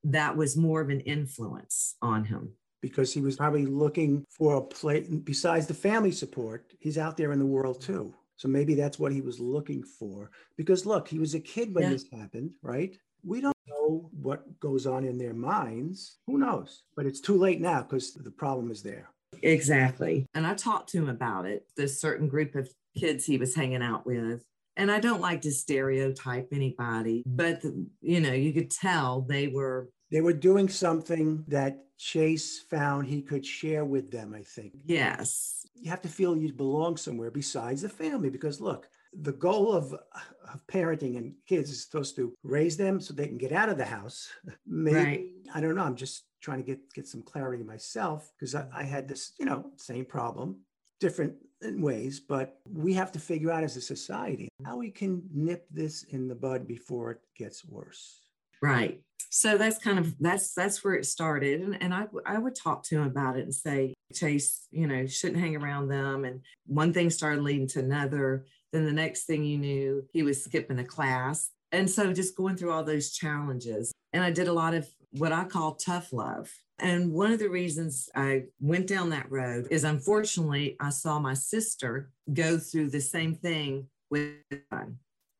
That 0.04 0.36
was 0.36 0.56
more 0.56 0.80
of 0.80 0.90
an 0.90 1.00
influence 1.00 1.96
on 2.00 2.24
him 2.24 2.52
because 2.80 3.12
he 3.12 3.20
was 3.20 3.36
probably 3.36 3.66
looking 3.66 4.24
for 4.30 4.56
a 4.56 4.62
place 4.62 5.08
besides 5.08 5.66
the 5.66 5.74
family 5.74 6.12
support. 6.12 6.72
He's 6.78 6.98
out 6.98 7.16
there 7.16 7.32
in 7.32 7.38
the 7.38 7.46
world 7.46 7.80
too. 7.80 8.14
So 8.36 8.46
maybe 8.46 8.74
that's 8.74 9.00
what 9.00 9.10
he 9.12 9.20
was 9.20 9.40
looking 9.40 9.82
for. 9.82 10.30
Because 10.56 10.86
look, 10.86 11.08
he 11.08 11.18
was 11.18 11.34
a 11.34 11.40
kid 11.40 11.74
when 11.74 11.84
yeah. 11.84 11.90
this 11.90 12.06
happened, 12.12 12.52
right? 12.62 12.96
We 13.24 13.40
don't 13.40 13.56
know 13.66 14.10
what 14.20 14.58
goes 14.60 14.86
on 14.86 15.04
in 15.04 15.18
their 15.18 15.34
minds. 15.34 16.18
Who 16.26 16.38
knows? 16.38 16.82
But 16.96 17.06
it's 17.06 17.20
too 17.20 17.36
late 17.36 17.60
now 17.60 17.82
because 17.82 18.14
the 18.14 18.30
problem 18.30 18.70
is 18.70 18.82
there. 18.82 19.10
Exactly. 19.42 20.26
And 20.34 20.46
I 20.46 20.54
talked 20.54 20.90
to 20.90 20.98
him 20.98 21.08
about 21.08 21.46
it, 21.46 21.66
this 21.76 22.00
certain 22.00 22.28
group 22.28 22.54
of 22.54 22.68
kids 22.96 23.24
he 23.24 23.38
was 23.38 23.54
hanging 23.54 23.82
out 23.82 24.06
with. 24.06 24.44
And 24.76 24.90
I 24.90 25.00
don't 25.00 25.20
like 25.20 25.42
to 25.42 25.50
stereotype 25.50 26.48
anybody, 26.52 27.24
but 27.26 27.62
you 28.00 28.20
know, 28.20 28.32
you 28.32 28.52
could 28.52 28.70
tell 28.70 29.22
they 29.22 29.48
were 29.48 29.90
they 30.10 30.20
were 30.20 30.32
doing 30.32 30.68
something 30.68 31.44
that 31.48 31.84
Chase 31.98 32.60
found 32.60 33.06
he 33.06 33.20
could 33.20 33.44
share 33.44 33.84
with 33.84 34.10
them, 34.10 34.34
I 34.34 34.42
think. 34.42 34.74
Yes. 34.86 35.66
You 35.74 35.90
have 35.90 36.02
to 36.02 36.08
feel 36.08 36.36
you 36.36 36.52
belong 36.52 36.96
somewhere 36.96 37.30
besides 37.30 37.82
the 37.82 37.88
family 37.88 38.30
because 38.30 38.60
look, 38.60 38.88
the 39.12 39.32
goal 39.32 39.72
of, 39.72 39.92
of 39.92 40.66
parenting 40.66 41.16
and 41.16 41.34
kids 41.46 41.70
is 41.70 41.84
supposed 41.84 42.16
to 42.16 42.32
raise 42.42 42.76
them 42.76 43.00
so 43.00 43.12
they 43.12 43.26
can 43.26 43.38
get 43.38 43.52
out 43.52 43.68
of 43.68 43.78
the 43.78 43.84
house. 43.84 44.28
Maybe, 44.66 44.96
right. 44.96 45.24
I 45.54 45.60
don't 45.60 45.74
know. 45.74 45.84
I'm 45.84 45.96
just 45.96 46.24
trying 46.40 46.58
to 46.58 46.64
get, 46.64 46.92
get 46.94 47.06
some 47.06 47.22
clarity 47.22 47.64
myself 47.64 48.30
because 48.38 48.54
I, 48.54 48.66
I 48.72 48.82
had 48.84 49.08
this, 49.08 49.32
you 49.38 49.46
know, 49.46 49.70
same 49.76 50.04
problem, 50.04 50.60
different 51.00 51.34
ways, 51.62 52.20
but 52.20 52.58
we 52.70 52.94
have 52.94 53.10
to 53.12 53.18
figure 53.18 53.50
out 53.50 53.64
as 53.64 53.76
a 53.76 53.80
society 53.80 54.48
how 54.64 54.76
we 54.76 54.90
can 54.90 55.22
nip 55.34 55.66
this 55.70 56.04
in 56.04 56.28
the 56.28 56.34
bud 56.34 56.66
before 56.66 57.12
it 57.12 57.20
gets 57.36 57.64
worse. 57.64 58.20
Right 58.60 59.00
so 59.30 59.58
that's 59.58 59.78
kind 59.78 59.98
of 59.98 60.18
that's 60.18 60.54
that's 60.54 60.82
where 60.82 60.94
it 60.94 61.04
started 61.04 61.60
and, 61.60 61.82
and 61.82 61.92
I, 61.92 62.06
I 62.24 62.38
would 62.38 62.54
talk 62.54 62.82
to 62.84 62.96
him 62.96 63.06
about 63.06 63.36
it 63.36 63.42
and 63.42 63.54
say 63.54 63.94
chase 64.14 64.66
you 64.70 64.86
know 64.86 65.06
shouldn't 65.06 65.40
hang 65.40 65.56
around 65.56 65.88
them 65.88 66.24
and 66.24 66.40
one 66.66 66.92
thing 66.92 67.10
started 67.10 67.42
leading 67.42 67.68
to 67.68 67.80
another 67.80 68.46
then 68.72 68.84
the 68.84 68.92
next 68.92 69.24
thing 69.24 69.44
you 69.44 69.58
knew 69.58 70.04
he 70.12 70.22
was 70.22 70.42
skipping 70.42 70.78
a 70.78 70.84
class. 70.84 71.50
And 71.72 71.90
so 71.90 72.12
just 72.12 72.36
going 72.36 72.56
through 72.56 72.72
all 72.72 72.84
those 72.84 73.10
challenges. 73.10 73.92
And 74.12 74.22
i 74.22 74.30
did 74.30 74.48
a 74.48 74.52
lot 74.52 74.74
of 74.74 74.88
what 75.12 75.32
i 75.32 75.44
call 75.44 75.74
tough 75.74 76.12
love. 76.12 76.50
And 76.78 77.12
one 77.12 77.32
of 77.32 77.38
the 77.38 77.50
reasons 77.50 78.08
i 78.14 78.44
went 78.60 78.86
down 78.86 79.10
that 79.10 79.30
road 79.30 79.68
is 79.70 79.84
unfortunately 79.84 80.76
i 80.80 80.90
saw 80.90 81.18
my 81.18 81.34
sister 81.34 82.10
go 82.32 82.58
through 82.58 82.90
the 82.90 83.00
same 83.00 83.34
thing 83.34 83.88
with 84.10 84.34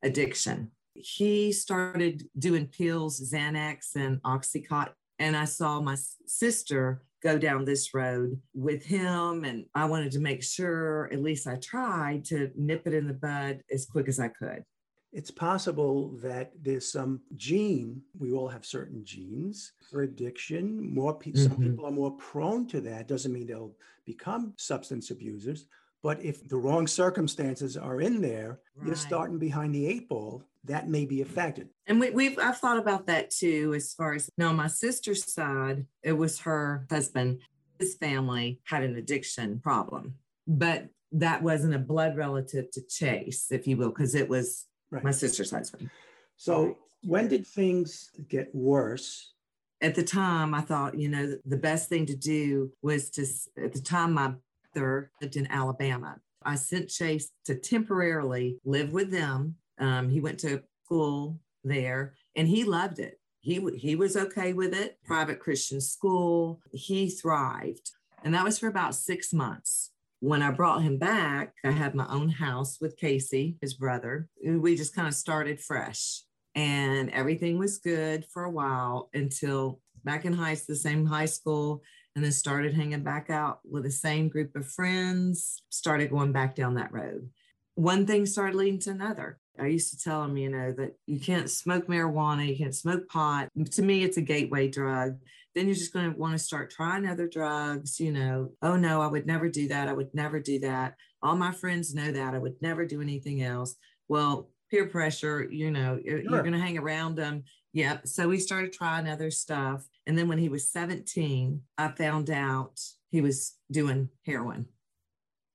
addiction. 0.03 0.71
He 0.95 1.53
started 1.53 2.29
doing 2.39 2.67
pills, 2.67 3.33
Xanax 3.33 3.95
and 3.95 4.21
Oxycontin. 4.23 4.93
And 5.21 5.37
I 5.37 5.47
saw 5.47 5.81
my 5.81 5.97
sister 6.27 7.03
go 7.23 7.39
down 7.39 7.65
this 7.65 7.95
road 7.95 8.41
with 8.55 8.85
him. 8.85 9.45
And 9.45 9.67
I 9.75 9.85
wanted 9.87 10.13
to 10.13 10.21
make 10.21 10.43
sure, 10.43 11.09
at 11.13 11.23
least 11.23 11.47
I 11.47 11.57
tried 11.57 12.25
to 12.27 12.51
nip 12.57 12.87
it 12.87 12.95
in 12.95 13.07
the 13.07 13.15
bud 13.15 13.63
as 13.73 13.87
quick 13.87 14.09
as 14.09 14.21
I 14.21 14.29
could. 14.29 14.65
It's 15.13 15.31
possible 15.31 16.11
that 16.23 16.53
there's 16.61 16.93
some 16.93 17.23
gene, 17.37 18.03
we 18.19 18.33
all 18.33 18.49
have 18.49 18.67
certain 18.67 19.05
genes 19.05 19.73
for 19.91 20.03
addiction. 20.03 20.95
More 20.95 21.15
pe- 21.15 21.31
mm-hmm. 21.31 21.45
some 21.45 21.57
people 21.57 21.87
are 21.87 21.91
more 21.91 22.13
prone 22.13 22.67
to 22.69 22.81
that. 22.83 23.09
Doesn't 23.09 23.33
mean 23.33 23.47
they'll 23.47 23.75
become 24.05 24.53
substance 24.59 25.11
abusers. 25.11 25.65
But 26.03 26.23
if 26.25 26.49
the 26.49 26.57
wrong 26.57 26.87
circumstances 26.87 27.77
are 27.77 28.01
in 28.01 28.21
there, 28.21 28.61
right. 28.77 28.87
you're 28.87 28.97
starting 28.97 29.39
behind 29.39 29.75
the 29.75 29.87
eight 29.87 30.09
ball 30.09 30.45
that 30.65 30.89
may 30.89 31.05
be 31.05 31.23
affected. 31.23 31.69
And 31.87 31.99
we, 31.99 32.11
we've 32.11 32.39
I've 32.39 32.59
thought 32.59 32.79
about 32.79 33.07
that 33.07 33.31
too, 33.31 33.73
as 33.75 33.95
far 33.95 34.15
as 34.15 34.31
now 34.39 34.53
my 34.53 34.69
sister's 34.69 35.33
side, 35.33 35.87
it 36.03 36.13
was 36.13 36.41
her 36.41 36.87
husband. 36.91 37.41
His 37.79 37.97
family 37.97 38.61
had 38.65 38.83
an 38.83 38.97
addiction 38.97 39.61
problem, 39.61 40.15
but 40.47 40.89
that 41.13 41.43
wasn't 41.43 41.75
a 41.75 41.79
blood 41.79 42.17
relative 42.17 42.71
to 42.73 42.83
Chase, 42.87 43.47
if 43.51 43.67
you 43.67 43.77
will, 43.77 43.91
because 43.91 44.15
it 44.15 44.29
was 44.29 44.67
right. 44.91 45.03
my 45.03 45.11
sister's 45.11 45.51
husband. 45.51 45.91
So 46.37 46.65
right. 46.65 46.77
when 47.03 47.29
did 47.29 47.47
things 47.47 48.11
get 48.29 48.55
worse? 48.55 49.33
At 49.81 49.95
the 49.95 50.03
time, 50.03 50.55
I 50.55 50.61
thought, 50.61 50.99
you 50.99 51.09
know, 51.09 51.37
the 51.45 51.57
best 51.57 51.89
thing 51.89 52.05
to 52.07 52.17
do 52.17 52.73
was 52.83 53.11
to, 53.11 53.25
at 53.63 53.73
the 53.73 53.81
time, 53.81 54.13
my 54.13 54.33
brother 54.75 55.11
lived 55.21 55.37
in 55.37 55.51
Alabama. 55.51 56.17
I 56.45 56.55
sent 56.55 56.89
Chase 56.89 57.31
to 57.47 57.55
temporarily 57.55 58.59
live 58.65 58.93
with 58.93 59.11
them 59.11 59.57
um, 59.79 60.09
he 60.09 60.21
went 60.21 60.39
to 60.41 60.63
school 60.85 61.39
there 61.65 62.15
and 62.37 62.49
he 62.49 62.65
loved 62.65 62.99
it. 62.99 63.21
He, 63.41 63.65
he 63.77 63.95
was 63.95 64.17
okay 64.17 64.53
with 64.53 64.75
it, 64.75 64.99
private 65.05 65.41
Christian 65.41 65.81
school. 65.81 66.61
He 66.73 67.09
thrived. 67.09 67.93
And 68.25 68.35
that 68.35 68.45
was 68.45 68.59
for 68.59 68.67
about 68.67 68.95
six 68.95 69.33
months. 69.33 69.93
When 70.21 70.43
I 70.43 70.51
brought 70.51 70.83
him 70.83 70.99
back, 70.99 71.55
I 71.65 71.71
had 71.71 71.95
my 71.95 72.07
own 72.09 72.29
house 72.29 72.79
with 72.81 72.97
Casey, 72.97 73.57
his 73.61 73.75
brother. 73.75 74.29
We 74.45 74.77
just 74.77 74.95
kind 74.95 75.07
of 75.07 75.15
started 75.15 75.61
fresh 75.61 76.23
and 76.57 77.11
everything 77.11 77.59
was 77.59 77.79
good 77.79 78.25
for 78.33 78.43
a 78.43 78.51
while 78.51 79.11
until 79.15 79.81
back 80.03 80.25
in 80.25 80.33
high 80.33 80.55
school, 80.55 80.75
the 80.75 80.81
same 80.81 81.07
high 81.07 81.27
school 81.27 81.83
and 82.19 82.25
then 82.25 82.33
started 82.33 82.75
hanging 82.75 83.05
back 83.05 83.31
out 83.31 83.61
with 83.65 83.85
the 83.85 83.91
same 83.93 84.29
group 84.29 84.57
of 84.57 84.67
friends 84.67 85.63
started 85.71 86.11
going 86.11 86.33
back 86.33 86.57
down 86.57 86.75
that 86.75 86.93
road 86.93 87.31
one 87.77 88.05
thing 88.05 88.27
started 88.27 88.57
leading 88.57 88.81
to 88.81 88.91
another 88.91 89.39
I 89.61 89.67
used 89.67 89.91
to 89.91 90.03
tell 90.03 90.23
them, 90.23 90.37
you 90.37 90.51
know, 90.51 90.73
that 90.73 90.97
you 91.07 91.19
can't 91.19 91.51
smoke 91.51 91.89
marijuana, 91.89 92.47
you 92.47 92.57
can't 92.57 92.75
smoke 92.75 93.09
pot. 93.09 93.49
To 93.73 93.83
me, 93.83 94.05
it's 94.05 94.17
a 94.17 94.23
gateway 94.23 94.69
drug. 94.69 95.19
Then 95.55 95.67
you're 95.67 95.75
just 95.75 95.93
going 95.93 96.13
to 96.13 96.19
want 96.19 96.35
to 96.35 96.39
start 96.39 96.71
trying 96.71 97.07
other 97.07 97.27
drugs, 97.27 97.99
you 97.99 98.13
know. 98.13 98.51
Oh, 98.63 98.77
no, 98.77 99.01
I 99.01 99.09
would 99.09 99.27
never 99.27 99.49
do 99.49 99.69
that. 99.69 99.89
I 99.89 99.93
would 99.93 100.15
never 100.15 100.39
do 100.39 100.61
that. 100.61 100.95
All 101.23 101.35
my 101.35 101.51
friends 101.51 101.95
know 101.95 102.13
that. 102.13 102.35
I 102.35 102.39
would 102.39 102.57
never 102.61 102.87
do 102.87 103.03
anything 103.03 103.43
else. 103.43 103.75
Well, 104.07 104.51
peer 104.71 104.87
pressure, 104.87 105.49
you 105.51 105.71
know, 105.71 105.99
you're, 106.03 106.23
sure. 106.23 106.31
you're 106.31 106.43
going 106.43 106.53
to 106.53 106.61
hang 106.61 106.79
around 106.79 107.17
them. 107.17 107.43
Yep. 107.73 108.09
So 108.09 108.29
we 108.29 108.39
started 108.39 108.73
trying 108.73 109.09
other 109.09 109.31
stuff. 109.31 109.87
And 110.07 110.17
then 110.17 110.29
when 110.29 110.39
he 110.39 110.49
was 110.49 110.71
17, 110.71 111.61
I 111.77 111.89
found 111.89 112.31
out 112.31 112.81
he 113.11 113.21
was 113.21 113.57
doing 113.71 114.09
heroin, 114.25 114.67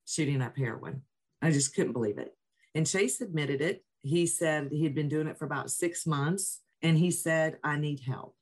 shooting 0.05 0.41
up 0.41 0.58
heroin. 0.58 1.01
I 1.41 1.51
just 1.51 1.75
couldn't 1.75 1.93
believe 1.93 2.17
it. 2.17 2.36
And 2.75 2.88
Chase 2.88 3.22
admitted 3.22 3.62
it. 3.62 3.84
He 4.01 4.25
said 4.25 4.70
he'd 4.72 4.96
been 4.96 5.10
doing 5.10 5.27
it 5.27 5.38
for 5.38 5.46
about 5.46 5.72
six 5.72 6.05
months. 6.05 6.62
And 6.82 6.98
he 6.98 7.12
said, 7.12 7.58
I 7.63 7.77
need 7.77 8.01
help. 8.01 8.36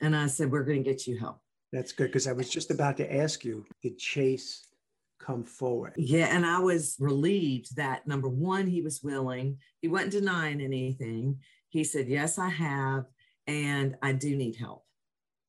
And 0.00 0.16
I 0.16 0.26
said, 0.26 0.50
We're 0.50 0.64
going 0.64 0.82
to 0.82 0.90
get 0.90 1.06
you 1.06 1.18
help. 1.18 1.40
That's 1.72 1.92
good 1.92 2.06
because 2.06 2.26
I 2.26 2.32
was 2.32 2.48
just 2.48 2.70
about 2.70 2.96
to 2.96 3.14
ask 3.14 3.44
you, 3.44 3.66
did 3.82 3.98
Chase 3.98 4.66
come 5.20 5.44
forward? 5.44 5.92
Yeah. 5.96 6.34
And 6.34 6.46
I 6.46 6.60
was 6.60 6.96
relieved 6.98 7.76
that 7.76 8.06
number 8.06 8.28
one, 8.28 8.66
he 8.66 8.80
was 8.80 9.02
willing, 9.02 9.58
he 9.82 9.88
wasn't 9.88 10.12
denying 10.12 10.60
anything. 10.60 11.40
He 11.68 11.84
said, 11.84 12.08
Yes, 12.08 12.38
I 12.38 12.48
have. 12.48 13.04
And 13.46 13.96
I 14.02 14.12
do 14.12 14.36
need 14.36 14.56
help. 14.56 14.84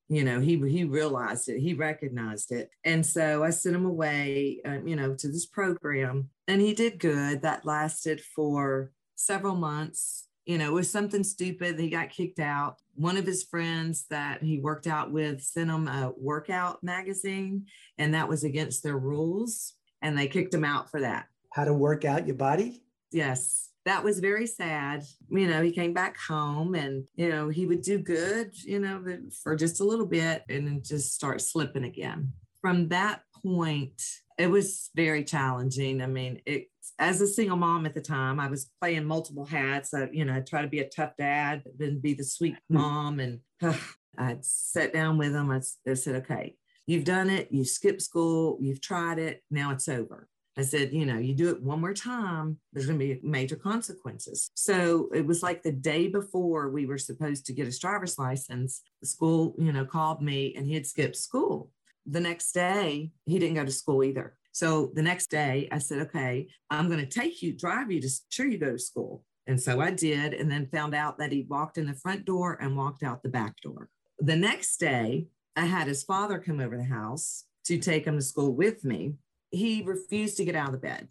You 0.08 0.24
know, 0.24 0.40
he 0.40 0.56
he 0.68 0.84
realized 0.84 1.48
it, 1.48 1.60
he 1.60 1.72
recognized 1.72 2.50
it, 2.50 2.70
and 2.84 3.06
so 3.06 3.44
I 3.44 3.50
sent 3.50 3.76
him 3.76 3.86
away, 3.86 4.60
uh, 4.66 4.78
you 4.84 4.96
know, 4.96 5.14
to 5.14 5.28
this 5.28 5.46
program, 5.46 6.30
and 6.48 6.60
he 6.60 6.74
did 6.74 6.98
good. 6.98 7.42
That 7.42 7.64
lasted 7.64 8.20
for 8.20 8.90
several 9.14 9.54
months, 9.54 10.26
you 10.50 10.58
know, 10.58 10.66
it 10.66 10.72
was 10.72 10.90
something 10.90 11.22
stupid. 11.22 11.78
He 11.78 11.88
got 11.88 12.10
kicked 12.10 12.40
out. 12.40 12.78
One 12.96 13.16
of 13.16 13.24
his 13.24 13.44
friends 13.44 14.06
that 14.10 14.42
he 14.42 14.58
worked 14.58 14.88
out 14.88 15.12
with 15.12 15.42
sent 15.42 15.70
him 15.70 15.86
a 15.86 16.12
workout 16.16 16.82
magazine, 16.82 17.66
and 17.98 18.14
that 18.14 18.28
was 18.28 18.42
against 18.42 18.82
their 18.82 18.98
rules. 18.98 19.74
And 20.02 20.18
they 20.18 20.26
kicked 20.26 20.52
him 20.52 20.64
out 20.64 20.90
for 20.90 21.00
that. 21.02 21.26
How 21.52 21.64
to 21.64 21.72
work 21.72 22.04
out 22.04 22.26
your 22.26 22.34
body? 22.34 22.82
Yes. 23.12 23.69
That 23.86 24.04
was 24.04 24.20
very 24.20 24.46
sad. 24.46 25.04
You 25.30 25.48
know, 25.48 25.62
he 25.62 25.72
came 25.72 25.94
back 25.94 26.18
home 26.18 26.74
and, 26.74 27.04
you 27.16 27.28
know, 27.30 27.48
he 27.48 27.66
would 27.66 27.82
do 27.82 27.98
good, 27.98 28.52
you 28.62 28.78
know, 28.78 29.02
for 29.42 29.56
just 29.56 29.80
a 29.80 29.84
little 29.84 30.06
bit 30.06 30.44
and 30.48 30.66
then 30.66 30.82
just 30.84 31.14
start 31.14 31.40
slipping 31.40 31.84
again. 31.84 32.32
From 32.60 32.88
that 32.88 33.22
point, 33.42 34.02
it 34.38 34.50
was 34.50 34.90
very 34.94 35.24
challenging. 35.24 36.02
I 36.02 36.06
mean, 36.06 36.42
it 36.44 36.68
as 36.98 37.20
a 37.22 37.26
single 37.26 37.56
mom 37.56 37.86
at 37.86 37.94
the 37.94 38.00
time, 38.00 38.38
I 38.38 38.48
was 38.48 38.70
playing 38.80 39.06
multiple 39.06 39.46
hats. 39.46 39.94
I, 39.94 40.08
you 40.12 40.24
know, 40.24 40.34
I 40.34 40.40
try 40.40 40.62
to 40.62 40.68
be 40.68 40.80
a 40.80 40.88
tough 40.88 41.12
dad, 41.18 41.62
then 41.78 41.98
be 41.98 42.14
the 42.14 42.24
sweet 42.24 42.56
hmm. 42.68 42.76
mom. 42.76 43.20
And 43.20 43.40
uh, 43.62 43.76
I'd 44.18 44.44
sat 44.44 44.92
down 44.92 45.16
with 45.18 45.34
him. 45.34 45.50
I, 45.50 45.60
I 45.90 45.94
said, 45.94 46.16
okay, 46.16 46.56
you've 46.86 47.04
done 47.04 47.30
it. 47.30 47.48
You 47.50 47.64
skipped 47.64 48.02
school. 48.02 48.58
You've 48.60 48.80
tried 48.82 49.18
it. 49.18 49.42
Now 49.50 49.70
it's 49.72 49.88
over. 49.88 50.28
I 50.58 50.62
said, 50.62 50.92
you 50.92 51.06
know, 51.06 51.18
you 51.18 51.34
do 51.34 51.50
it 51.50 51.62
one 51.62 51.80
more 51.80 51.94
time, 51.94 52.58
there's 52.72 52.86
going 52.86 52.98
to 52.98 53.04
be 53.04 53.20
major 53.22 53.56
consequences. 53.56 54.50
So 54.54 55.08
it 55.14 55.24
was 55.24 55.42
like 55.42 55.62
the 55.62 55.72
day 55.72 56.08
before 56.08 56.70
we 56.70 56.86
were 56.86 56.98
supposed 56.98 57.46
to 57.46 57.52
get 57.52 57.68
a 57.68 57.78
driver's 57.78 58.18
license. 58.18 58.82
The 59.00 59.06
school, 59.06 59.54
you 59.58 59.72
know, 59.72 59.84
called 59.84 60.22
me 60.22 60.54
and 60.56 60.66
he 60.66 60.74
had 60.74 60.86
skipped 60.86 61.16
school. 61.16 61.70
The 62.06 62.20
next 62.20 62.52
day, 62.52 63.12
he 63.26 63.38
didn't 63.38 63.54
go 63.54 63.64
to 63.64 63.70
school 63.70 64.02
either. 64.02 64.36
So 64.52 64.90
the 64.94 65.02
next 65.02 65.30
day, 65.30 65.68
I 65.70 65.78
said, 65.78 66.00
okay, 66.00 66.48
I'm 66.70 66.88
going 66.88 66.98
to 66.98 67.06
take 67.06 67.40
you, 67.42 67.56
drive 67.56 67.90
you 67.90 68.00
to 68.00 68.10
sure 68.30 68.46
you 68.46 68.58
go 68.58 68.72
to 68.72 68.78
school. 68.78 69.24
And 69.46 69.60
so 69.60 69.80
I 69.80 69.90
did, 69.90 70.34
and 70.34 70.50
then 70.50 70.68
found 70.72 70.94
out 70.94 71.18
that 71.18 71.32
he 71.32 71.46
walked 71.48 71.78
in 71.78 71.86
the 71.86 71.94
front 71.94 72.24
door 72.24 72.58
and 72.60 72.76
walked 72.76 73.02
out 73.02 73.22
the 73.22 73.28
back 73.28 73.60
door. 73.62 73.88
The 74.18 74.36
next 74.36 74.78
day, 74.78 75.26
I 75.56 75.66
had 75.66 75.88
his 75.88 76.02
father 76.02 76.38
come 76.38 76.60
over 76.60 76.76
the 76.76 76.84
house 76.84 77.44
to 77.64 77.78
take 77.78 78.04
him 78.04 78.16
to 78.16 78.22
school 78.22 78.54
with 78.54 78.84
me. 78.84 79.14
He 79.50 79.82
refused 79.82 80.36
to 80.36 80.44
get 80.44 80.54
out 80.54 80.68
of 80.68 80.72
the 80.72 80.78
bed. 80.78 81.08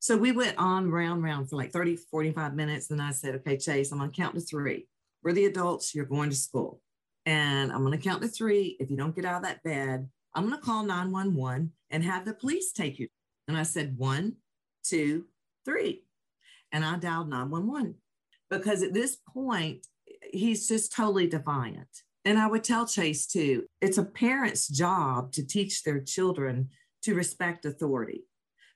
So 0.00 0.16
we 0.16 0.32
went 0.32 0.58
on 0.58 0.90
round, 0.90 1.22
round 1.22 1.48
for 1.48 1.56
like 1.56 1.72
30, 1.72 1.96
45 1.96 2.54
minutes. 2.54 2.90
And 2.90 3.00
I 3.00 3.10
said, 3.10 3.36
okay, 3.36 3.56
Chase, 3.56 3.90
I'm 3.90 3.98
going 3.98 4.10
to 4.10 4.16
count 4.16 4.34
to 4.34 4.40
three. 4.40 4.86
We're 5.22 5.32
the 5.32 5.46
adults, 5.46 5.94
you're 5.94 6.04
going 6.04 6.30
to 6.30 6.36
school. 6.36 6.82
And 7.24 7.72
I'm 7.72 7.84
going 7.84 7.98
to 7.98 8.04
count 8.04 8.20
to 8.20 8.28
three. 8.28 8.76
If 8.78 8.90
you 8.90 8.96
don't 8.96 9.16
get 9.16 9.24
out 9.24 9.38
of 9.38 9.42
that 9.44 9.62
bed, 9.62 10.08
I'm 10.34 10.46
going 10.46 10.58
to 10.58 10.64
call 10.64 10.84
911 10.84 11.72
and 11.90 12.04
have 12.04 12.26
the 12.26 12.34
police 12.34 12.72
take 12.72 12.98
you. 12.98 13.08
And 13.48 13.56
I 13.56 13.62
said, 13.62 13.96
one, 13.96 14.34
two, 14.84 15.24
three. 15.64 16.04
And 16.72 16.84
I 16.84 16.98
dialed 16.98 17.30
911 17.30 17.94
because 18.50 18.82
at 18.82 18.92
this 18.92 19.16
point, 19.32 19.86
he's 20.32 20.68
just 20.68 20.92
totally 20.92 21.26
defiant. 21.26 21.88
And 22.24 22.38
I 22.38 22.46
would 22.46 22.64
tell 22.64 22.86
Chase 22.86 23.26
too, 23.26 23.64
it's 23.80 23.98
a 23.98 24.04
parent's 24.04 24.68
job 24.68 25.32
to 25.32 25.46
teach 25.46 25.82
their 25.82 26.00
children 26.00 26.70
to 27.04 27.14
respect 27.14 27.64
authority. 27.64 28.24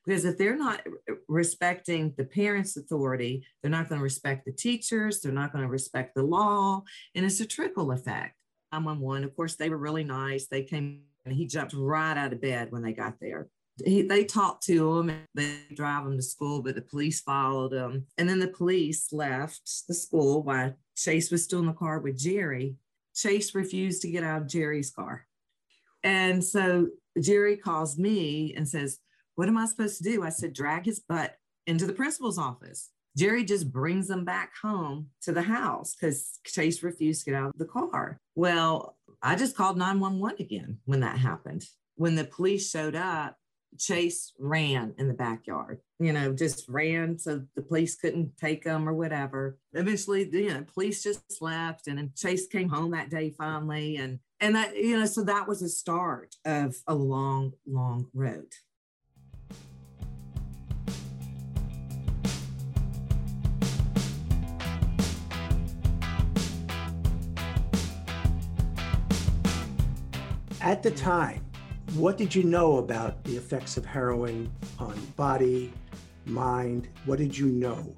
Because 0.05 0.25
if 0.25 0.39
they're 0.39 0.57
not 0.57 0.81
respecting 1.29 2.15
the 2.17 2.25
parents' 2.25 2.77
authority, 2.77 3.45
they're 3.61 3.71
not 3.71 3.89
going 3.89 3.99
to 3.99 4.03
respect 4.03 4.47
the 4.47 4.53
teachers, 4.53 5.21
they're 5.21 5.33
not 5.33 5.53
going 5.53 5.65
to 5.65 5.71
respect 5.71 6.15
the 6.15 6.23
law, 6.23 6.83
and 7.15 7.27
it's 7.27 7.41
a 7.41 7.47
trickle 7.47 7.93
effect. 7.93 8.35
911, 8.73 9.25
of 9.25 9.37
course, 9.37 9.57
they 9.57 9.69
were 9.69 9.77
really 9.77 10.05
nice. 10.05 10.47
They 10.47 10.63
came 10.63 11.03
and 11.27 11.37
he 11.37 11.47
jumped 11.47 11.75
right 11.75 12.17
out 12.17 12.33
of 12.33 12.41
bed 12.41 12.73
when 12.73 12.83
they 12.83 12.93
got 12.93 13.15
there. 13.21 13.49
He, 13.85 14.03
they 14.03 14.25
talked 14.25 14.65
to 14.65 14.99
him 14.99 15.13
they 15.35 15.59
drive 15.75 16.07
him 16.07 16.17
to 16.17 16.23
school, 16.23 16.63
but 16.63 16.75
the 16.75 16.83
police 16.83 17.21
followed 17.21 17.73
him. 17.73 18.07
And 18.17 18.29
then 18.29 18.41
the 18.41 18.49
police 18.49 19.13
left 19.13 19.87
the 19.87 19.95
school 19.95 20.43
while 20.43 20.75
Chase 20.97 21.31
was 21.31 21.45
still 21.45 21.61
in 21.61 21.67
the 21.67 21.73
car 21.73 22.01
with 22.01 22.19
Jerry. 22.19 22.77
Chase 23.15 23.55
refused 23.55 24.03
to 24.03 24.11
get 24.11 24.25
out 24.25 24.43
of 24.43 24.49
Jerry's 24.49 24.91
car. 24.91 25.28
And 26.03 26.45
so 26.45 26.89
Jerry 27.21 27.57
calls 27.57 27.99
me 27.99 28.55
and 28.57 28.69
says, 28.69 28.99
What 29.35 29.49
am 29.49 29.59
I 29.59 29.67
supposed 29.67 29.99
to 29.99 30.05
do? 30.05 30.23
I 30.23 30.31
said, 30.31 30.53
Drag 30.53 30.85
his 30.85 31.01
butt 31.01 31.37
into 31.67 31.87
the 31.87 31.93
principal's 31.93 32.39
office. 32.39 32.91
Jerry 33.17 33.45
just 33.45 33.73
brings 33.73 34.07
them 34.07 34.25
back 34.25 34.53
home 34.63 35.09
to 35.23 35.33
the 35.33 35.43
house 35.43 35.95
because 35.95 36.39
Chase 36.47 36.83
refused 36.83 37.25
to 37.25 37.31
get 37.33 37.41
out 37.41 37.49
of 37.49 37.59
the 37.59 37.65
car. 37.65 38.21
Well, 38.37 38.97
I 39.23 39.35
just 39.35 39.57
called 39.57 39.77
911 39.77 40.37
again 40.41 40.79
when 40.85 41.01
that 41.01 41.19
happened. 41.19 41.65
When 41.97 42.15
the 42.15 42.25
police 42.25 42.71
showed 42.71 42.95
up, 42.95 43.37
Chase 43.77 44.33
ran 44.39 44.95
in 44.99 45.09
the 45.09 45.15
backyard, 45.15 45.81
you 45.99 46.13
know, 46.13 46.33
just 46.33 46.69
ran 46.69 47.19
so 47.19 47.43
the 47.55 47.63
police 47.63 47.97
couldn't 47.97 48.37
take 48.39 48.65
him 48.65 48.89
or 48.89 48.95
whatever. 48.95 49.59
Eventually, 49.73 50.29
you 50.33 50.49
know, 50.49 50.65
police 50.73 51.03
just 51.03 51.21
left 51.41 51.87
and 51.87 51.99
then 51.99 52.13
Chase 52.17 52.47
came 52.47 52.69
home 52.69 52.93
that 52.93 53.11
day 53.11 53.31
finally. 53.37 53.97
And, 53.97 54.21
and 54.41 54.55
that, 54.55 54.77
you 54.77 54.97
know, 54.99 55.07
so 55.07 55.23
that 55.25 55.49
was 55.49 55.63
a 55.63 55.69
start 55.69 56.37
of 56.45 56.77
a 56.87 56.95
long, 56.95 57.55
long 57.67 58.07
road. 58.15 58.53
At 70.61 70.83
the 70.83 70.91
time, 70.91 71.45
what 71.95 72.19
did 72.19 72.35
you 72.35 72.43
know 72.43 72.77
about 72.77 73.25
the 73.25 73.37
effects 73.37 73.77
of 73.77 73.87
heroin 73.87 74.53
on 74.79 74.95
body, 75.17 75.73
mind? 76.27 76.89
What 77.07 77.19
did 77.19 77.37
you 77.37 77.47
know? 77.47 77.95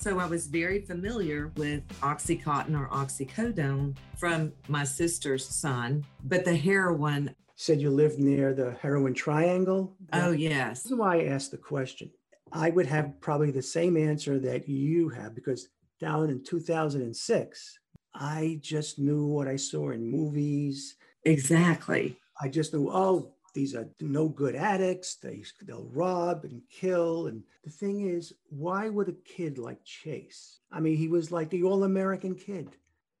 So 0.00 0.18
I 0.18 0.24
was 0.24 0.46
very 0.46 0.80
familiar 0.80 1.52
with 1.56 1.86
Oxycontin 2.00 2.74
or 2.74 2.88
oxycodone 2.88 3.94
from 4.16 4.50
my 4.66 4.82
sister's 4.82 5.46
son, 5.46 6.06
but 6.24 6.42
the 6.46 6.56
heroin. 6.56 7.34
Said 7.56 7.82
you 7.82 7.90
lived 7.90 8.18
near 8.18 8.54
the 8.54 8.74
heroin 8.80 9.12
triangle? 9.12 9.94
Oh, 10.14 10.30
yes. 10.30 10.84
That's 10.84 10.94
why 10.94 11.20
I 11.20 11.24
asked 11.24 11.50
the 11.50 11.58
question. 11.58 12.10
I 12.50 12.70
would 12.70 12.86
have 12.86 13.20
probably 13.20 13.50
the 13.50 13.60
same 13.60 13.98
answer 13.98 14.38
that 14.38 14.66
you 14.66 15.10
have 15.10 15.34
because 15.34 15.68
down 16.00 16.30
in 16.30 16.42
2006, 16.44 17.78
I 18.14 18.58
just 18.62 18.98
knew 18.98 19.26
what 19.26 19.48
I 19.48 19.56
saw 19.56 19.90
in 19.90 20.10
movies 20.10 20.96
Exactly. 21.24 22.16
I 22.40 22.48
just 22.48 22.72
knew, 22.72 22.88
oh, 22.90 23.34
these 23.54 23.74
are 23.74 23.88
no 24.00 24.28
good 24.28 24.54
addicts. 24.54 25.16
They, 25.16 25.44
they'll 25.62 25.88
rob 25.92 26.44
and 26.44 26.62
kill. 26.70 27.26
And 27.26 27.42
the 27.64 27.70
thing 27.70 28.08
is, 28.08 28.32
why 28.48 28.88
would 28.88 29.08
a 29.08 29.12
kid 29.24 29.58
like 29.58 29.84
Chase? 29.84 30.60
I 30.70 30.80
mean, 30.80 30.96
he 30.96 31.08
was 31.08 31.32
like 31.32 31.50
the 31.50 31.64
all 31.64 31.84
American 31.84 32.34
kid. 32.34 32.68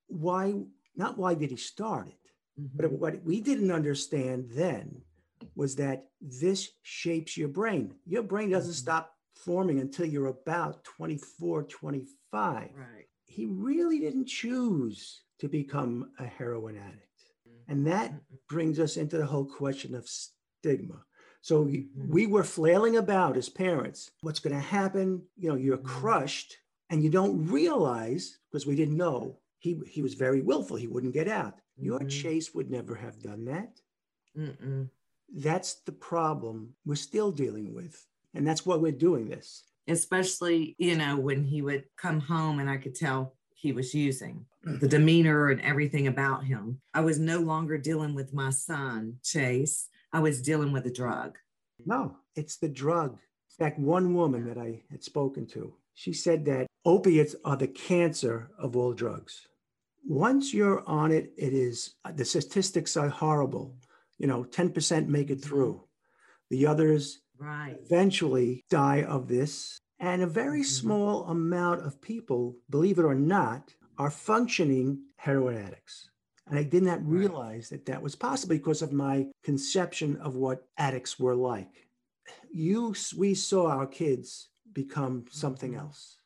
Why, 0.08 0.54
not 0.96 1.18
why 1.18 1.34
did 1.34 1.50
he 1.50 1.56
start 1.56 2.08
it, 2.08 2.60
mm-hmm. 2.60 2.76
but 2.76 2.92
what 2.92 3.22
we 3.24 3.40
didn't 3.40 3.70
understand 3.70 4.50
then 4.50 5.02
was 5.54 5.76
that 5.76 6.08
this 6.20 6.70
shapes 6.82 7.36
your 7.36 7.48
brain. 7.48 7.94
Your 8.06 8.22
brain 8.22 8.50
doesn't 8.50 8.72
mm-hmm. 8.72 8.78
stop 8.78 9.14
forming 9.34 9.80
until 9.80 10.06
you're 10.06 10.26
about 10.26 10.84
24, 10.84 11.64
25. 11.64 12.70
Right. 12.74 13.06
He 13.24 13.46
really 13.46 14.00
didn't 14.00 14.26
choose 14.26 15.22
to 15.38 15.48
become 15.48 16.10
a 16.18 16.26
heroin 16.26 16.76
addict. 16.76 17.09
And 17.70 17.86
that 17.86 18.12
brings 18.48 18.80
us 18.80 18.96
into 18.96 19.16
the 19.16 19.24
whole 19.24 19.44
question 19.46 19.94
of 19.94 20.08
stigma. 20.08 21.04
So 21.40 21.62
we, 21.62 21.78
mm-hmm. 21.78 22.12
we 22.12 22.26
were 22.26 22.44
flailing 22.44 22.96
about 22.96 23.36
as 23.36 23.48
parents. 23.48 24.10
What's 24.22 24.40
going 24.40 24.56
to 24.56 24.60
happen? 24.60 25.22
You 25.38 25.50
know, 25.50 25.54
you're 25.54 25.78
mm-hmm. 25.78 25.86
crushed 25.86 26.58
and 26.90 27.02
you 27.02 27.08
don't 27.08 27.46
realize 27.46 28.38
because 28.50 28.66
we 28.66 28.74
didn't 28.74 28.96
know. 28.96 29.38
He, 29.60 29.80
he 29.88 30.02
was 30.02 30.14
very 30.14 30.42
willful. 30.42 30.76
He 30.76 30.88
wouldn't 30.88 31.14
get 31.14 31.28
out. 31.28 31.54
Your 31.76 32.00
mm-hmm. 32.00 32.08
Chase 32.08 32.52
would 32.54 32.70
never 32.70 32.96
have 32.96 33.22
done 33.22 33.44
that. 33.44 33.80
Mm-mm. 34.36 34.90
That's 35.32 35.74
the 35.86 35.92
problem 35.92 36.74
we're 36.84 36.96
still 36.96 37.30
dealing 37.30 37.72
with. 37.72 38.04
And 38.34 38.44
that's 38.44 38.66
why 38.66 38.74
we're 38.74 38.92
doing 38.92 39.28
this. 39.28 39.62
Especially, 39.86 40.74
you 40.78 40.96
know, 40.96 41.16
when 41.16 41.44
he 41.44 41.62
would 41.62 41.84
come 41.96 42.18
home 42.20 42.58
and 42.58 42.68
I 42.68 42.78
could 42.78 42.96
tell 42.96 43.36
he 43.60 43.72
was 43.72 43.94
using 43.94 44.46
mm. 44.66 44.80
the 44.80 44.88
demeanor 44.88 45.50
and 45.50 45.60
everything 45.60 46.06
about 46.06 46.44
him. 46.44 46.80
I 46.94 47.00
was 47.00 47.18
no 47.18 47.40
longer 47.40 47.76
dealing 47.76 48.14
with 48.14 48.32
my 48.32 48.50
son, 48.50 49.16
Chase. 49.22 49.88
I 50.12 50.20
was 50.20 50.42
dealing 50.42 50.72
with 50.72 50.86
a 50.86 50.90
drug. 50.90 51.36
No, 51.84 52.16
it's 52.34 52.56
the 52.56 52.68
drug. 52.68 53.12
In 53.12 53.64
fact, 53.64 53.78
one 53.78 54.14
woman 54.14 54.46
that 54.46 54.58
I 54.58 54.82
had 54.90 55.04
spoken 55.04 55.46
to, 55.48 55.74
she 55.94 56.12
said 56.12 56.44
that 56.46 56.66
opiates 56.86 57.36
are 57.44 57.56
the 57.56 57.68
cancer 57.68 58.50
of 58.58 58.76
all 58.76 58.94
drugs. 58.94 59.46
Once 60.06 60.54
you're 60.54 60.82
on 60.88 61.12
it, 61.12 61.32
it 61.36 61.52
is 61.52 61.96
the 62.14 62.24
statistics 62.24 62.96
are 62.96 63.10
horrible. 63.10 63.76
You 64.18 64.26
know, 64.26 64.44
10% 64.44 65.06
make 65.06 65.30
it 65.30 65.44
through. 65.44 65.74
Mm-hmm. 65.74 66.56
The 66.56 66.66
others 66.66 67.20
right. 67.38 67.76
eventually 67.84 68.64
die 68.70 69.02
of 69.02 69.28
this. 69.28 69.78
And 70.00 70.22
a 70.22 70.26
very 70.26 70.60
mm-hmm. 70.60 70.64
small 70.64 71.24
amount 71.26 71.86
of 71.86 72.00
people, 72.00 72.56
believe 72.70 72.98
it 72.98 73.04
or 73.04 73.14
not, 73.14 73.74
are 73.98 74.10
functioning 74.10 75.02
heroin 75.16 75.58
addicts. 75.58 76.10
And 76.48 76.58
I 76.58 76.62
did 76.62 76.82
not 76.82 77.06
realize 77.06 77.68
that 77.68 77.86
that 77.86 78.02
was 78.02 78.16
possible 78.16 78.56
because 78.56 78.82
of 78.82 78.92
my 78.92 79.26
conception 79.44 80.16
of 80.16 80.34
what 80.34 80.66
addicts 80.78 81.18
were 81.18 81.36
like. 81.36 81.86
You, 82.52 82.94
we 83.16 83.34
saw 83.34 83.68
our 83.68 83.86
kids 83.86 84.48
become 84.72 85.26
something 85.30 85.72
mm-hmm. 85.72 85.80
else. 85.80 86.16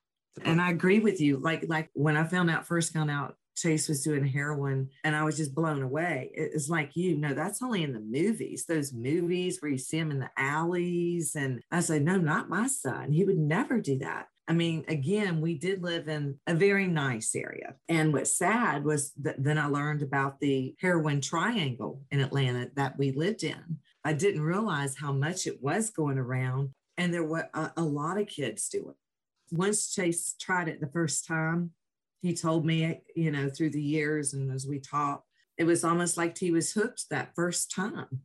And 0.44 0.60
I 0.60 0.70
agree 0.70 1.00
with 1.00 1.20
you. 1.20 1.36
Like, 1.36 1.66
like 1.68 1.90
when 1.94 2.16
I 2.16 2.24
found 2.24 2.50
out 2.50 2.66
first 2.66 2.92
found 2.92 3.10
out 3.10 3.36
Chase 3.56 3.88
was 3.88 4.02
doing 4.02 4.26
heroin 4.26 4.90
and 5.04 5.14
I 5.14 5.24
was 5.24 5.36
just 5.36 5.54
blown 5.54 5.82
away. 5.82 6.30
It's 6.34 6.68
like 6.68 6.96
you 6.96 7.16
know, 7.16 7.34
that's 7.34 7.62
only 7.62 7.82
in 7.82 7.92
the 7.92 8.00
movies, 8.00 8.64
those 8.66 8.92
movies 8.92 9.60
where 9.60 9.70
you 9.70 9.78
see 9.78 9.98
him 9.98 10.10
in 10.10 10.18
the 10.18 10.30
alleys. 10.36 11.34
And 11.34 11.62
I 11.70 11.80
said, 11.80 12.02
no, 12.02 12.16
not 12.16 12.48
my 12.48 12.66
son. 12.66 13.12
He 13.12 13.24
would 13.24 13.38
never 13.38 13.80
do 13.80 13.98
that. 13.98 14.26
I 14.46 14.52
mean, 14.52 14.84
again, 14.88 15.40
we 15.40 15.56
did 15.56 15.82
live 15.82 16.08
in 16.08 16.38
a 16.46 16.54
very 16.54 16.86
nice 16.86 17.34
area. 17.34 17.76
And 17.88 18.12
what's 18.12 18.36
sad 18.36 18.84
was 18.84 19.12
that 19.22 19.42
then 19.42 19.56
I 19.56 19.66
learned 19.66 20.02
about 20.02 20.38
the 20.40 20.74
heroin 20.80 21.20
triangle 21.22 22.02
in 22.10 22.20
Atlanta 22.20 22.70
that 22.76 22.98
we 22.98 23.12
lived 23.12 23.42
in. 23.42 23.78
I 24.04 24.12
didn't 24.12 24.42
realize 24.42 24.96
how 24.96 25.12
much 25.12 25.46
it 25.46 25.62
was 25.62 25.88
going 25.90 26.18
around. 26.18 26.70
And 26.98 27.12
there 27.12 27.24
were 27.24 27.48
a, 27.54 27.72
a 27.78 27.82
lot 27.82 28.20
of 28.20 28.28
kids 28.28 28.68
do 28.68 28.90
it. 28.90 28.96
Once 29.50 29.94
Chase 29.94 30.34
tried 30.38 30.68
it 30.68 30.80
the 30.80 30.88
first 30.88 31.26
time, 31.26 31.70
he 32.24 32.32
told 32.32 32.64
me, 32.64 33.02
you 33.14 33.30
know, 33.30 33.50
through 33.50 33.68
the 33.68 33.82
years 33.82 34.32
and 34.32 34.50
as 34.50 34.66
we 34.66 34.78
talked, 34.78 35.28
it 35.58 35.64
was 35.64 35.84
almost 35.84 36.16
like 36.16 36.38
he 36.38 36.50
was 36.50 36.72
hooked 36.72 37.04
that 37.10 37.34
first 37.34 37.70
time 37.70 38.20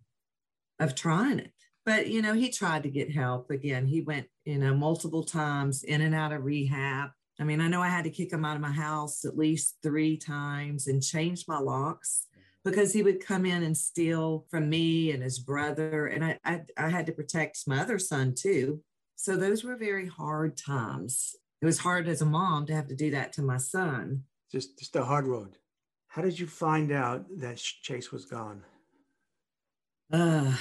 of 0.80 0.96
trying 0.96 1.40
it. 1.40 1.52
But, 1.86 2.08
you 2.08 2.22
know, 2.22 2.32
he 2.32 2.50
tried 2.50 2.84
to 2.84 2.90
get 2.90 3.12
help 3.14 3.52
again. 3.52 3.86
He 3.86 4.00
went, 4.00 4.28
you 4.46 4.58
know, 4.58 4.74
multiple 4.74 5.26
times 5.26 5.84
in 5.84 6.00
and 6.00 6.16
out 6.16 6.32
of 6.32 6.46
rehab. 6.46 7.10
I 7.42 7.44
mean, 7.44 7.60
I 7.60 7.68
know 7.68 7.82
I 7.82 7.90
had 7.90 8.06
to 8.06 8.10
kick 8.10 8.32
him 8.32 8.46
out 8.46 8.56
of 8.56 8.62
my 8.62 8.72
house 8.72 9.26
at 9.26 9.38
least 9.38 9.80
three 9.84 10.16
times 10.16 10.88
and 10.88 11.04
change 11.04 11.44
my 11.46 11.60
locks 11.60 12.28
because 12.64 12.94
he 12.94 13.04
would 13.04 13.26
come 13.26 13.46
in 13.46 13.64
and 13.64 13.76
steal 13.76 14.46
from 14.50 14.70
me 14.70 15.12
and 15.12 15.22
his 15.22 15.40
brother. 15.40 16.08
And 16.08 16.24
I, 16.24 16.40
I, 16.46 16.62
I 16.78 16.88
had 16.88 17.06
to 17.08 17.12
protect 17.12 17.68
my 17.68 17.82
other 17.82 18.00
son 18.00 18.34
too. 18.34 18.80
So 19.18 19.36
those 19.36 19.66
were 19.66 19.76
very 19.76 20.08
hard 20.08 20.56
times. 20.56 21.36
It 21.62 21.66
was 21.66 21.80
hard 21.80 22.08
as 22.08 22.22
a 22.22 22.26
mom 22.26 22.66
to 22.68 22.76
have 22.76 22.88
to 22.88 22.96
do 22.96 23.12
that 23.12 23.34
to 23.34 23.42
my 23.42 23.58
son. 23.58 24.24
Just, 24.52 24.80
just 24.80 24.96
a 24.96 25.04
hard 25.04 25.28
road. 25.28 25.58
How 26.08 26.22
did 26.22 26.40
you 26.40 26.48
find 26.48 26.92
out 26.92 27.26
that 27.38 27.58
Chase 27.58 28.12
was 28.12 28.26
gone? 28.26 28.64
Uh, 30.12 30.56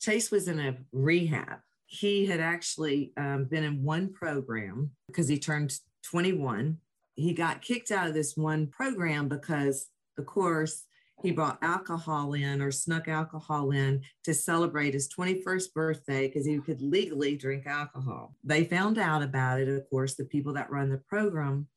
Chase 0.00 0.30
was 0.30 0.48
in 0.48 0.58
a 0.58 0.76
rehab. 0.92 1.58
He 1.86 2.26
had 2.26 2.40
actually 2.40 3.12
um, 3.16 3.44
been 3.44 3.64
in 3.64 3.82
one 3.82 4.12
program 4.12 4.92
because 5.08 5.28
he 5.28 5.38
turned 5.38 5.78
21. 6.04 6.78
He 7.14 7.34
got 7.34 7.60
kicked 7.60 7.90
out 7.90 8.08
of 8.08 8.14
this 8.14 8.36
one 8.36 8.66
program 8.68 9.28
because, 9.28 9.88
of 10.16 10.24
course, 10.24 10.84
he 11.22 11.30
brought 11.30 11.58
alcohol 11.62 12.34
in 12.34 12.60
or 12.60 12.70
snuck 12.70 13.08
alcohol 13.08 13.70
in 13.70 14.02
to 14.24 14.34
celebrate 14.34 14.94
his 14.94 15.08
21st 15.08 15.72
birthday 15.74 16.26
because 16.26 16.46
he 16.46 16.58
could 16.58 16.80
legally 16.80 17.36
drink 17.36 17.66
alcohol. 17.66 18.34
They 18.44 18.64
found 18.64 18.98
out 18.98 19.22
about 19.22 19.60
it, 19.60 19.68
of 19.68 19.88
course, 19.88 20.14
the 20.14 20.24
people 20.24 20.54
that 20.54 20.70
run 20.70 20.90
the 20.90 20.98
program 21.08 21.68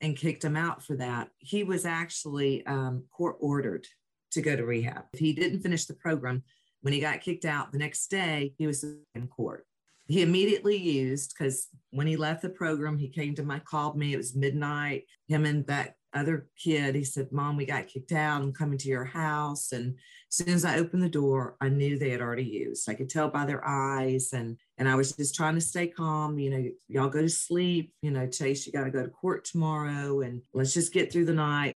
and 0.00 0.16
kicked 0.16 0.44
him 0.44 0.56
out 0.56 0.84
for 0.84 0.96
that. 0.96 1.28
He 1.38 1.64
was 1.64 1.84
actually 1.84 2.64
um, 2.66 3.04
court 3.10 3.36
ordered 3.40 3.86
to 4.32 4.42
go 4.42 4.56
to 4.56 4.64
rehab. 4.64 5.04
If 5.12 5.20
he 5.20 5.32
didn't 5.32 5.60
finish 5.60 5.86
the 5.86 5.94
program, 5.94 6.42
when 6.82 6.92
he 6.92 7.00
got 7.00 7.20
kicked 7.20 7.44
out 7.44 7.72
the 7.72 7.78
next 7.78 8.08
day, 8.08 8.54
he 8.58 8.66
was 8.66 8.84
in 9.14 9.26
court. 9.28 9.66
He 10.06 10.22
immediately 10.22 10.76
used 10.76 11.34
because 11.36 11.68
when 11.90 12.06
he 12.06 12.16
left 12.16 12.42
the 12.42 12.48
program, 12.48 12.96
he 12.96 13.08
came 13.08 13.34
to 13.34 13.42
my 13.42 13.58
called 13.58 13.96
me. 13.96 14.14
It 14.14 14.16
was 14.16 14.34
midnight. 14.34 15.04
Him 15.28 15.44
and 15.44 15.66
that 15.66 15.96
other 16.14 16.48
kid, 16.56 16.94
he 16.94 17.04
said, 17.04 17.32
Mom, 17.32 17.56
we 17.56 17.66
got 17.66 17.86
kicked 17.86 18.12
out. 18.12 18.40
I'm 18.40 18.52
coming 18.52 18.78
to 18.78 18.88
your 18.88 19.04
house. 19.04 19.72
And 19.72 19.94
as 20.30 20.36
soon 20.36 20.54
as 20.54 20.64
I 20.64 20.78
opened 20.78 21.02
the 21.02 21.08
door, 21.08 21.56
I 21.60 21.68
knew 21.68 21.98
they 21.98 22.10
had 22.10 22.20
already 22.20 22.44
used. 22.44 22.88
I 22.88 22.94
could 22.94 23.10
tell 23.10 23.28
by 23.28 23.44
their 23.44 23.66
eyes. 23.66 24.32
And 24.32 24.58
and 24.78 24.88
I 24.88 24.94
was 24.94 25.12
just 25.12 25.34
trying 25.34 25.54
to 25.54 25.60
stay 25.60 25.86
calm. 25.86 26.38
You 26.38 26.50
know, 26.50 26.70
y'all 26.88 27.08
go 27.08 27.20
to 27.20 27.28
sleep. 27.28 27.92
You 28.02 28.10
know, 28.10 28.26
Chase, 28.26 28.66
you 28.66 28.72
got 28.72 28.84
to 28.84 28.90
go 28.90 29.02
to 29.02 29.08
court 29.08 29.44
tomorrow. 29.44 30.20
And 30.20 30.42
let's 30.52 30.74
just 30.74 30.92
get 30.92 31.12
through 31.12 31.26
the 31.26 31.34
night. 31.34 31.74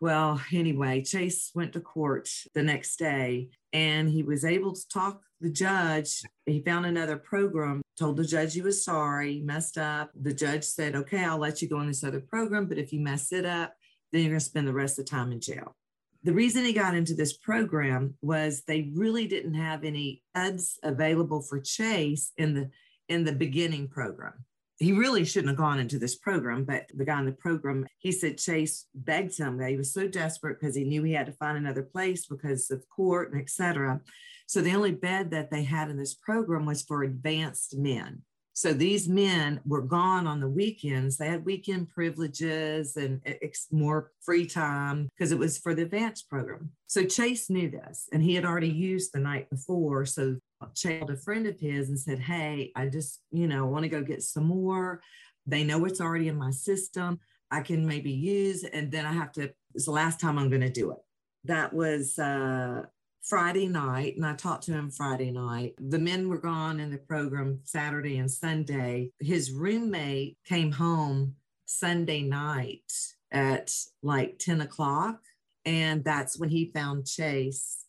Well, 0.00 0.40
anyway, 0.52 1.02
Chase 1.02 1.50
went 1.54 1.72
to 1.72 1.80
court 1.80 2.28
the 2.54 2.62
next 2.62 2.96
day 2.98 3.48
and 3.76 4.08
he 4.08 4.22
was 4.22 4.42
able 4.42 4.72
to 4.72 4.88
talk 4.88 5.20
the 5.42 5.50
judge. 5.50 6.22
He 6.46 6.62
found 6.62 6.86
another 6.86 7.18
program, 7.18 7.82
told 7.98 8.16
the 8.16 8.24
judge 8.24 8.54
he 8.54 8.62
was 8.62 8.82
sorry, 8.82 9.42
messed 9.44 9.76
up. 9.76 10.10
The 10.18 10.32
judge 10.32 10.64
said, 10.64 10.96
okay, 10.96 11.22
I'll 11.22 11.36
let 11.36 11.60
you 11.60 11.68
go 11.68 11.76
on 11.76 11.86
this 11.86 12.02
other 12.02 12.20
program, 12.20 12.68
but 12.68 12.78
if 12.78 12.90
you 12.90 13.00
mess 13.00 13.32
it 13.32 13.44
up, 13.44 13.74
then 14.12 14.22
you're 14.22 14.30
going 14.30 14.40
to 14.40 14.44
spend 14.46 14.66
the 14.66 14.72
rest 14.72 14.98
of 14.98 15.04
the 15.04 15.10
time 15.10 15.30
in 15.30 15.42
jail. 15.42 15.76
The 16.22 16.32
reason 16.32 16.64
he 16.64 16.72
got 16.72 16.94
into 16.94 17.12
this 17.12 17.36
program 17.36 18.14
was 18.22 18.62
they 18.62 18.90
really 18.94 19.26
didn't 19.26 19.54
have 19.54 19.84
any 19.84 20.22
ads 20.34 20.78
available 20.82 21.42
for 21.42 21.60
Chase 21.60 22.32
in 22.38 22.54
the 22.54 22.70
in 23.08 23.24
the 23.24 23.32
beginning 23.32 23.86
program 23.86 24.44
he 24.78 24.92
really 24.92 25.24
shouldn't 25.24 25.50
have 25.50 25.56
gone 25.56 25.78
into 25.78 25.98
this 25.98 26.16
program, 26.16 26.64
but 26.64 26.86
the 26.94 27.04
guy 27.04 27.18
in 27.18 27.26
the 27.26 27.32
program, 27.32 27.86
he 27.98 28.12
said 28.12 28.38
Chase 28.38 28.86
begged 28.94 29.38
him 29.38 29.56
that 29.58 29.70
he 29.70 29.76
was 29.76 29.94
so 29.94 30.06
desperate 30.06 30.60
because 30.60 30.76
he 30.76 30.84
knew 30.84 31.02
he 31.02 31.14
had 31.14 31.26
to 31.26 31.32
find 31.32 31.56
another 31.56 31.82
place 31.82 32.26
because 32.26 32.70
of 32.70 32.84
court 32.88 33.32
and 33.32 33.40
etc. 33.40 34.00
So 34.46 34.60
the 34.60 34.74
only 34.74 34.92
bed 34.92 35.30
that 35.30 35.50
they 35.50 35.64
had 35.64 35.90
in 35.90 35.96
this 35.96 36.14
program 36.14 36.66
was 36.66 36.82
for 36.82 37.02
advanced 37.02 37.76
men. 37.76 38.22
So 38.56 38.72
these 38.72 39.06
men 39.06 39.60
were 39.66 39.82
gone 39.82 40.26
on 40.26 40.40
the 40.40 40.48
weekends. 40.48 41.18
They 41.18 41.28
had 41.28 41.44
weekend 41.44 41.90
privileges 41.90 42.96
and 42.96 43.20
ex- 43.26 43.68
more 43.70 44.12
free 44.22 44.46
time 44.46 45.10
because 45.14 45.30
it 45.30 45.38
was 45.38 45.58
for 45.58 45.74
the 45.74 45.82
advanced 45.82 46.30
program. 46.30 46.70
So 46.86 47.04
Chase 47.04 47.50
knew 47.50 47.70
this 47.70 48.08
and 48.14 48.22
he 48.22 48.34
had 48.34 48.46
already 48.46 48.70
used 48.70 49.12
the 49.12 49.20
night 49.20 49.50
before. 49.50 50.06
So 50.06 50.36
Chase 50.74 51.04
a 51.08 51.16
friend 51.16 51.46
of 51.46 51.58
his 51.58 51.88
and 51.88 51.98
said, 51.98 52.18
Hey, 52.18 52.72
I 52.74 52.86
just, 52.86 53.20
you 53.30 53.46
know, 53.46 53.66
want 53.66 53.84
to 53.84 53.88
go 53.88 54.02
get 54.02 54.22
some 54.22 54.44
more. 54.44 55.00
They 55.46 55.64
know 55.64 55.84
it's 55.84 56.00
already 56.00 56.28
in 56.28 56.36
my 56.36 56.50
system. 56.50 57.20
I 57.50 57.60
can 57.60 57.86
maybe 57.86 58.10
use, 58.10 58.64
and 58.64 58.90
then 58.90 59.06
I 59.06 59.12
have 59.12 59.32
to, 59.32 59.52
it's 59.74 59.84
the 59.84 59.92
last 59.92 60.20
time 60.20 60.38
I'm 60.38 60.48
going 60.48 60.62
to 60.62 60.70
do 60.70 60.90
it. 60.90 60.98
That 61.44 61.72
was 61.72 62.18
uh, 62.18 62.82
Friday 63.22 63.68
night, 63.68 64.16
and 64.16 64.26
I 64.26 64.34
talked 64.34 64.64
to 64.64 64.72
him 64.72 64.90
Friday 64.90 65.30
night. 65.30 65.74
The 65.78 65.98
men 65.98 66.28
were 66.28 66.38
gone 66.38 66.80
in 66.80 66.90
the 66.90 66.98
program 66.98 67.60
Saturday 67.62 68.18
and 68.18 68.30
Sunday. 68.30 69.10
His 69.20 69.52
roommate 69.52 70.38
came 70.44 70.72
home 70.72 71.34
Sunday 71.66 72.22
night 72.22 72.92
at 73.30 73.72
like 74.02 74.38
10 74.38 74.60
o'clock, 74.60 75.20
and 75.64 76.02
that's 76.02 76.38
when 76.38 76.48
he 76.48 76.72
found 76.72 77.06
Chase 77.06 77.84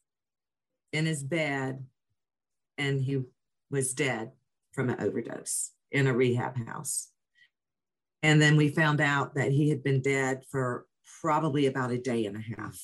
in 0.93 1.06
his 1.06 1.23
bed, 1.23 1.86
and 2.77 3.01
he 3.01 3.23
was 3.69 3.93
dead 3.93 4.31
from 4.71 4.89
an 4.89 4.99
overdose 4.99 5.71
in 5.91 6.07
a 6.07 6.13
rehab 6.13 6.57
house. 6.67 7.09
And 8.23 8.41
then 8.41 8.57
we 8.57 8.69
found 8.69 9.01
out 9.01 9.35
that 9.35 9.51
he 9.51 9.69
had 9.69 9.83
been 9.83 10.01
dead 10.01 10.43
for 10.49 10.85
probably 11.21 11.67
about 11.67 11.91
a 11.91 11.97
day 11.97 12.25
and 12.25 12.35
a 12.35 12.41
half. 12.41 12.79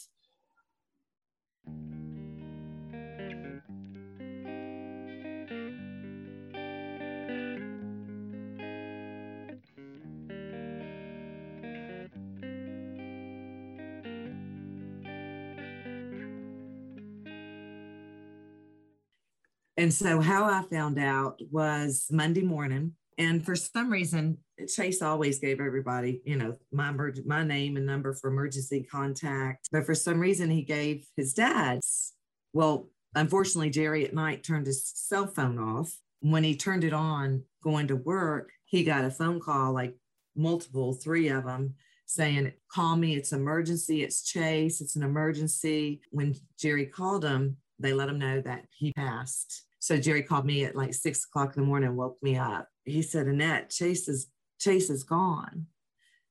And 19.78 19.94
so, 19.94 20.22
how 20.22 20.46
I 20.46 20.64
found 20.72 21.00
out 21.00 21.40
was 21.52 22.08
Monday 22.12 22.42
morning. 22.42 22.94
And 23.18 23.46
for 23.46 23.56
some 23.56 23.92
reason, 23.92 24.38
Chase 24.68 25.02
always 25.02 25.40
gave 25.40 25.60
everybody, 25.60 26.22
you 26.26 26.36
know, 26.36 26.58
my 26.72 26.92
my 27.26 27.44
name 27.44 27.78
and 27.78 27.86
number 27.86 28.14
for 28.14 28.30
emergency 28.30 28.84
contact. 28.90 29.70
But 29.72 29.86
for 29.86 29.96
some 29.96 30.20
reason, 30.20 30.50
he 30.50 30.64
gave 30.64 31.08
his 31.16 31.34
dad's. 31.34 32.14
Well, 32.54 32.90
unfortunately, 33.16 33.72
Jerry 33.72 34.06
at 34.06 34.14
night 34.14 34.44
turned 34.44 34.68
his 34.68 34.92
cell 34.94 35.28
phone 35.28 35.60
off. 35.60 35.96
when 36.22 36.44
he 36.44 36.56
turned 36.56 36.84
it 36.86 36.94
on 36.94 37.44
going 37.64 37.88
to 37.88 37.96
work, 37.96 38.52
he 38.66 38.84
got 38.84 39.06
a 39.06 39.12
phone 39.12 39.40
call, 39.40 39.74
like 39.74 39.96
multiple, 40.36 40.94
three 40.94 41.28
of 41.28 41.46
them, 41.46 41.76
saying, 42.06 42.54
Call 42.72 42.96
me, 42.96 43.16
it's 43.16 43.34
emergency, 43.34 44.04
it's 44.04 44.24
Chase, 44.24 44.82
it's 44.82 44.96
an 44.96 45.04
emergency. 45.04 46.02
When 46.12 46.36
Jerry 46.58 46.86
called 46.86 47.26
him, 47.26 47.58
they 47.80 47.94
let 47.94 48.10
him 48.10 48.20
know 48.20 48.42
that 48.42 48.66
he 48.72 48.94
passed. 48.94 49.66
So 49.80 49.98
Jerry 49.98 50.24
called 50.24 50.46
me 50.46 50.66
at 50.66 50.76
like 50.76 50.94
six 50.94 51.26
o'clock 51.26 51.56
in 51.56 51.64
the 51.64 51.68
morning 51.68 51.96
woke 51.96 52.18
me 52.22 52.38
up. 52.38 52.68
He 52.86 53.02
said, 53.02 53.28
Annette, 53.28 53.70
Chase 53.70 54.08
is 54.08 54.28
Chase 54.60 54.90
is 54.90 55.04
gone. 55.04 55.68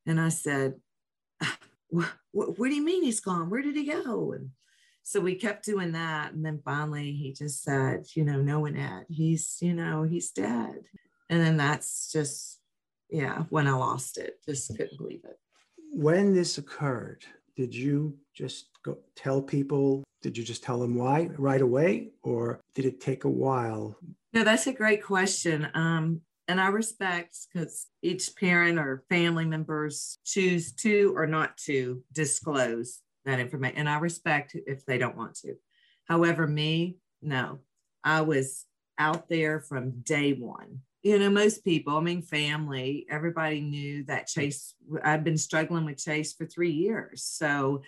And 0.06 0.20
I 0.20 0.30
said, 0.30 0.74
what, 1.88 2.10
what, 2.30 2.58
what 2.58 2.68
do 2.68 2.74
you 2.74 2.84
mean 2.84 3.02
he's 3.02 3.20
gone? 3.20 3.50
Where 3.50 3.62
did 3.62 3.76
he 3.76 3.84
go? 3.84 4.32
And 4.32 4.50
so 5.02 5.20
we 5.20 5.34
kept 5.34 5.64
doing 5.64 5.92
that. 5.92 6.32
And 6.32 6.44
then 6.44 6.60
finally 6.64 7.12
he 7.12 7.32
just 7.32 7.62
said, 7.62 8.06
you 8.14 8.24
know, 8.24 8.40
no 8.40 8.60
one 8.60 9.04
he's, 9.10 9.58
you 9.60 9.74
know, 9.74 10.02
he's 10.02 10.30
dead. 10.30 10.84
And 11.28 11.40
then 11.40 11.56
that's 11.56 12.10
just, 12.10 12.60
yeah, 13.10 13.44
when 13.50 13.66
I 13.66 13.72
lost 13.72 14.16
it, 14.18 14.36
just 14.46 14.74
couldn't 14.76 14.96
believe 14.96 15.24
it. 15.24 15.38
When 15.92 16.34
this 16.34 16.56
occurred, 16.56 17.24
did 17.56 17.74
you 17.74 18.16
just 18.34 18.68
go 18.84 18.98
tell 19.16 19.42
people? 19.42 20.04
Did 20.22 20.36
you 20.36 20.44
just 20.44 20.62
tell 20.62 20.78
them 20.78 20.94
why 20.94 21.28
right 21.36 21.60
away? 21.60 22.10
Or 22.22 22.60
did 22.74 22.84
it 22.84 23.00
take 23.00 23.24
a 23.24 23.30
while? 23.30 23.96
No, 24.32 24.44
that's 24.44 24.66
a 24.66 24.72
great 24.72 25.02
question. 25.02 25.68
Um, 25.74 26.22
and 26.48 26.60
I 26.60 26.68
respect 26.68 27.36
because 27.52 27.86
each 28.02 28.34
parent 28.36 28.78
or 28.78 29.04
family 29.08 29.44
members 29.44 30.18
choose 30.24 30.72
to 30.76 31.12
or 31.16 31.26
not 31.26 31.56
to 31.66 32.02
disclose 32.12 33.00
that 33.24 33.40
information. 33.40 33.78
And 33.78 33.88
I 33.88 33.98
respect 33.98 34.56
if 34.66 34.84
they 34.84 34.98
don't 34.98 35.16
want 35.16 35.36
to. 35.36 35.54
However, 36.06 36.46
me, 36.46 36.96
no, 37.20 37.60
I 38.02 38.22
was 38.22 38.64
out 38.98 39.28
there 39.28 39.60
from 39.60 40.00
day 40.02 40.32
one. 40.32 40.80
You 41.02 41.18
know, 41.18 41.30
most 41.30 41.64
people, 41.64 41.96
I 41.96 42.00
mean, 42.00 42.22
family, 42.22 43.06
everybody 43.10 43.60
knew 43.60 44.04
that 44.04 44.28
Chase, 44.28 44.74
I've 45.02 45.24
been 45.24 45.36
struggling 45.36 45.84
with 45.84 46.02
Chase 46.02 46.32
for 46.32 46.46
three 46.46 46.70
years. 46.70 47.24
So 47.24 47.82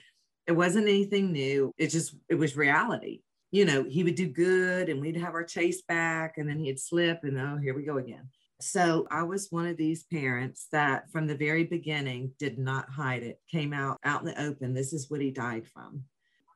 it 0.47 0.53
wasn't 0.53 0.89
anything 0.89 1.33
new. 1.33 1.73
It 1.79 1.89
just, 1.89 2.17
it 2.29 2.35
was 2.35 2.57
reality. 2.57 3.21
You 3.53 3.67
know, 3.67 3.85
he 3.85 4.03
would 4.03 4.17
do 4.17 4.27
good 4.27 4.89
and 4.89 5.01
we'd 5.01 5.17
have 5.17 5.35
our 5.35 5.45
Chase 5.45 5.83
back 5.83 6.39
and 6.39 6.49
then 6.49 6.59
he'd 6.59 6.81
slip 6.81 7.21
and 7.23 7.39
oh, 7.39 7.57
here 7.63 7.75
we 7.75 7.85
go 7.85 7.99
again. 7.99 8.29
So 8.61 9.07
I 9.11 9.23
was 9.23 9.49
one 9.51 9.67
of 9.67 9.77
these 9.77 10.05
parents 10.05 10.67
that 10.73 11.11
from 11.11 11.27
the 11.27 11.37
very 11.37 11.65
beginning 11.65 12.33
did 12.39 12.59
not 12.59 12.91
hide 12.91 13.23
it, 13.23 13.41
came 13.51 13.73
out 13.73 13.99
out 14.05 14.23
in 14.23 14.27
the 14.27 14.43
open. 14.43 14.75
This 14.75 14.93
is 14.93 15.09
what 15.09 15.21
he 15.21 15.31
died 15.31 15.69
from. 15.69 16.03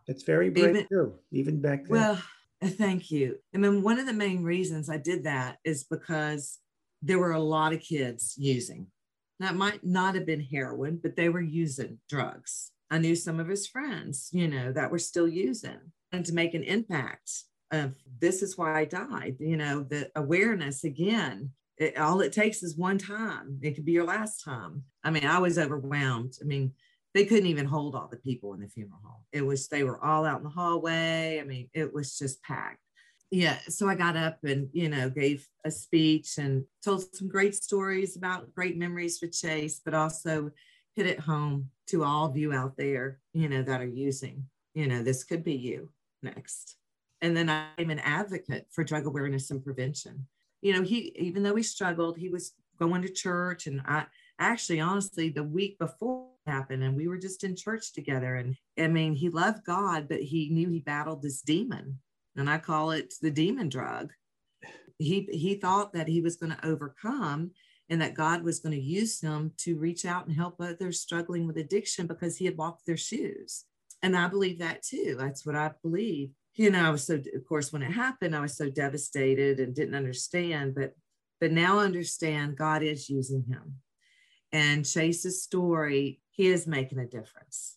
That's 0.08 0.22
very 0.22 0.50
brave 0.50 0.70
even, 0.70 0.86
too, 0.88 1.14
even 1.30 1.60
back 1.60 1.84
then. 1.84 1.90
Well, 1.90 2.22
thank 2.64 3.10
you. 3.10 3.36
I 3.54 3.58
mean, 3.58 3.82
one 3.82 3.98
of 3.98 4.06
the 4.06 4.12
main 4.12 4.42
reasons 4.42 4.90
I 4.90 4.96
did 4.96 5.24
that 5.24 5.58
is 5.64 5.84
because 5.84 6.58
there 7.02 7.18
were 7.18 7.32
a 7.32 7.40
lot 7.40 7.72
of 7.72 7.80
kids 7.80 8.34
using. 8.36 8.86
That 9.40 9.54
might 9.54 9.84
not 9.84 10.14
have 10.16 10.26
been 10.26 10.40
heroin, 10.40 10.98
but 11.00 11.14
they 11.14 11.28
were 11.28 11.40
using 11.40 11.98
drugs. 12.08 12.72
I 12.90 12.98
knew 12.98 13.14
some 13.14 13.38
of 13.38 13.48
his 13.48 13.68
friends, 13.68 14.30
you 14.32 14.48
know, 14.48 14.72
that 14.72 14.90
were 14.90 14.98
still 14.98 15.28
using 15.28 15.78
and 16.10 16.24
to 16.26 16.32
make 16.32 16.54
an 16.54 16.64
impact 16.64 17.30
of 17.70 17.94
this 18.18 18.42
is 18.42 18.56
why 18.56 18.80
I 18.80 18.84
died, 18.86 19.36
you 19.38 19.56
know, 19.56 19.82
the 19.82 20.10
awareness 20.16 20.84
again 20.84 21.50
it, 21.78 21.96
all 21.98 22.20
it 22.20 22.32
takes 22.32 22.62
is 22.62 22.76
one 22.76 22.98
time. 22.98 23.58
It 23.62 23.74
could 23.74 23.84
be 23.84 23.92
your 23.92 24.04
last 24.04 24.44
time. 24.44 24.84
I 25.04 25.10
mean, 25.10 25.24
I 25.24 25.38
was 25.38 25.58
overwhelmed. 25.58 26.34
I 26.40 26.44
mean, 26.44 26.72
they 27.14 27.24
couldn't 27.24 27.46
even 27.46 27.66
hold 27.66 27.94
all 27.94 28.08
the 28.08 28.18
people 28.18 28.54
in 28.54 28.60
the 28.60 28.68
funeral 28.68 29.00
home. 29.02 29.22
It 29.32 29.42
was, 29.42 29.68
they 29.68 29.84
were 29.84 30.02
all 30.04 30.24
out 30.24 30.38
in 30.38 30.44
the 30.44 30.50
hallway. 30.50 31.40
I 31.40 31.44
mean, 31.44 31.68
it 31.74 31.92
was 31.92 32.18
just 32.18 32.42
packed. 32.42 32.78
Yeah. 33.30 33.58
So 33.68 33.88
I 33.88 33.94
got 33.94 34.16
up 34.16 34.38
and, 34.44 34.68
you 34.72 34.88
know, 34.88 35.10
gave 35.10 35.46
a 35.64 35.70
speech 35.70 36.38
and 36.38 36.64
told 36.82 37.14
some 37.14 37.28
great 37.28 37.54
stories 37.54 38.16
about 38.16 38.54
great 38.54 38.78
memories 38.78 39.18
with 39.20 39.32
Chase, 39.32 39.80
but 39.84 39.94
also 39.94 40.50
hit 40.96 41.06
it 41.06 41.20
home 41.20 41.70
to 41.88 42.04
all 42.04 42.26
of 42.26 42.36
you 42.36 42.52
out 42.52 42.76
there, 42.76 43.18
you 43.34 43.48
know, 43.48 43.62
that 43.62 43.80
are 43.80 43.86
using, 43.86 44.44
you 44.74 44.86
know, 44.86 45.02
this 45.02 45.24
could 45.24 45.44
be 45.44 45.54
you 45.54 45.90
next. 46.22 46.76
And 47.20 47.36
then 47.36 47.50
I'm 47.50 47.90
an 47.90 47.98
advocate 47.98 48.66
for 48.70 48.84
drug 48.84 49.06
awareness 49.06 49.50
and 49.50 49.62
prevention 49.62 50.26
you 50.60 50.72
know, 50.72 50.82
he, 50.82 51.12
even 51.16 51.42
though 51.42 51.54
he 51.54 51.62
struggled, 51.62 52.18
he 52.18 52.28
was 52.28 52.52
going 52.78 53.02
to 53.02 53.08
church. 53.08 53.66
And 53.66 53.80
I 53.86 54.06
actually, 54.38 54.80
honestly, 54.80 55.28
the 55.28 55.42
week 55.42 55.78
before 55.78 56.28
it 56.46 56.50
happened, 56.50 56.82
and 56.82 56.96
we 56.96 57.08
were 57.08 57.18
just 57.18 57.44
in 57.44 57.56
church 57.56 57.92
together. 57.92 58.36
And 58.36 58.56
I 58.78 58.88
mean, 58.88 59.14
he 59.14 59.28
loved 59.28 59.64
God, 59.64 60.08
but 60.08 60.20
he 60.20 60.48
knew 60.50 60.68
he 60.68 60.80
battled 60.80 61.22
this 61.22 61.42
demon. 61.42 61.98
And 62.36 62.48
I 62.48 62.58
call 62.58 62.92
it 62.92 63.14
the 63.20 63.30
demon 63.30 63.68
drug. 63.68 64.12
He, 64.98 65.28
he 65.32 65.54
thought 65.54 65.92
that 65.92 66.08
he 66.08 66.20
was 66.20 66.36
going 66.36 66.52
to 66.52 66.66
overcome 66.66 67.52
and 67.88 68.00
that 68.02 68.14
God 68.14 68.42
was 68.42 68.60
going 68.60 68.74
to 68.74 68.80
use 68.80 69.20
him 69.20 69.52
to 69.58 69.78
reach 69.78 70.04
out 70.04 70.26
and 70.26 70.36
help 70.36 70.56
others 70.60 71.00
struggling 71.00 71.46
with 71.46 71.56
addiction 71.56 72.06
because 72.06 72.36
he 72.36 72.44
had 72.44 72.56
walked 72.56 72.84
their 72.86 72.96
shoes. 72.96 73.64
And 74.02 74.16
I 74.16 74.28
believe 74.28 74.58
that 74.58 74.82
too. 74.82 75.16
That's 75.18 75.46
what 75.46 75.56
I 75.56 75.72
believe 75.82 76.30
you 76.58 76.70
know, 76.70 76.84
I 76.84 76.90
was 76.90 77.04
so, 77.04 77.14
of 77.14 77.46
course, 77.48 77.72
when 77.72 77.82
it 77.82 77.92
happened, 77.92 78.34
I 78.34 78.40
was 78.40 78.56
so 78.56 78.68
devastated 78.68 79.60
and 79.60 79.74
didn't 79.74 79.94
understand, 79.94 80.74
but, 80.74 80.92
but 81.40 81.52
now 81.52 81.78
I 81.78 81.84
understand 81.84 82.58
God 82.58 82.82
is 82.82 83.08
using 83.08 83.44
him. 83.48 83.76
And 84.52 84.84
Chase's 84.84 85.42
story, 85.42 86.20
he 86.30 86.46
is 86.46 86.66
making 86.66 86.98
a 86.98 87.06
difference. 87.06 87.76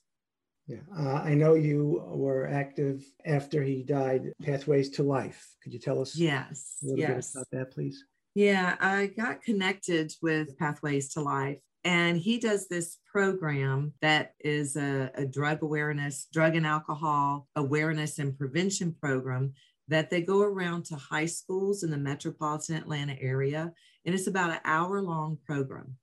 Yeah, 0.67 0.77
uh, 0.97 1.15
I 1.15 1.33
know 1.33 1.55
you 1.55 2.03
were 2.07 2.47
active 2.47 3.03
after 3.25 3.61
he 3.61 3.83
died, 3.83 4.31
Pathways 4.41 4.89
to 4.91 5.03
Life. 5.03 5.55
Could 5.61 5.73
you 5.73 5.79
tell 5.79 5.99
us 5.99 6.15
yes, 6.15 6.77
a 6.81 6.85
little 6.85 6.99
yes. 6.99 7.33
bit 7.33 7.41
about 7.41 7.47
that, 7.51 7.73
please? 7.73 8.05
Yeah, 8.35 8.77
I 8.79 9.07
got 9.07 9.41
connected 9.41 10.13
with 10.21 10.57
Pathways 10.57 11.11
to 11.13 11.21
Life 11.21 11.59
and 11.83 12.17
he 12.17 12.37
does 12.37 12.67
this 12.67 12.99
program 13.11 13.93
that 14.01 14.33
is 14.39 14.75
a, 14.75 15.11
a, 15.15 15.25
drug 15.25 15.63
awareness, 15.63 16.27
drug 16.31 16.55
and 16.55 16.65
alcohol 16.65 17.47
awareness 17.55 18.19
and 18.19 18.37
prevention 18.37 18.95
program 19.01 19.53
that 19.87 20.09
they 20.09 20.21
go 20.21 20.41
around 20.41 20.85
to 20.85 20.95
high 20.95 21.25
schools 21.25 21.83
in 21.83 21.89
the 21.89 21.97
metropolitan 21.97 22.75
Atlanta 22.75 23.15
area. 23.19 23.73
And 24.05 24.13
it's 24.13 24.27
about 24.27 24.51
an 24.51 24.59
hour 24.63 25.01
long 25.01 25.39
program. 25.45 25.95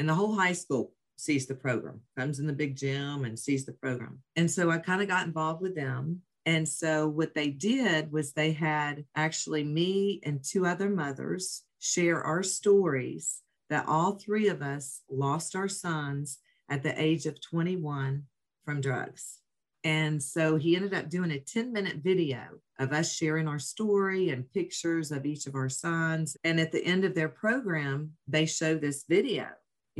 And 0.00 0.08
the 0.08 0.14
whole 0.14 0.34
high 0.34 0.54
school 0.54 0.94
sees 1.18 1.46
the 1.46 1.54
program, 1.54 2.00
comes 2.16 2.38
in 2.38 2.46
the 2.46 2.54
big 2.54 2.74
gym 2.74 3.26
and 3.26 3.38
sees 3.38 3.66
the 3.66 3.74
program. 3.74 4.22
And 4.34 4.50
so 4.50 4.70
I 4.70 4.78
kind 4.78 5.02
of 5.02 5.08
got 5.08 5.26
involved 5.26 5.60
with 5.60 5.74
them. 5.74 6.22
And 6.46 6.66
so 6.66 7.06
what 7.06 7.34
they 7.34 7.50
did 7.50 8.10
was 8.10 8.32
they 8.32 8.52
had 8.52 9.04
actually 9.14 9.62
me 9.62 10.22
and 10.24 10.42
two 10.42 10.64
other 10.64 10.88
mothers 10.88 11.64
share 11.80 12.22
our 12.22 12.42
stories 12.42 13.42
that 13.68 13.84
all 13.88 14.12
three 14.12 14.48
of 14.48 14.62
us 14.62 15.02
lost 15.10 15.54
our 15.54 15.68
sons 15.68 16.38
at 16.70 16.82
the 16.82 16.98
age 16.98 17.26
of 17.26 17.38
21 17.38 18.22
from 18.64 18.80
drugs. 18.80 19.40
And 19.84 20.22
so 20.22 20.56
he 20.56 20.76
ended 20.76 20.94
up 20.94 21.10
doing 21.10 21.30
a 21.30 21.38
10 21.38 21.74
minute 21.74 21.96
video 22.02 22.40
of 22.78 22.92
us 22.92 23.14
sharing 23.14 23.46
our 23.46 23.58
story 23.58 24.30
and 24.30 24.50
pictures 24.50 25.12
of 25.12 25.26
each 25.26 25.46
of 25.46 25.54
our 25.54 25.68
sons. 25.68 26.38
And 26.42 26.58
at 26.58 26.72
the 26.72 26.84
end 26.84 27.04
of 27.04 27.14
their 27.14 27.28
program, 27.28 28.12
they 28.26 28.46
show 28.46 28.76
this 28.76 29.04
video, 29.06 29.46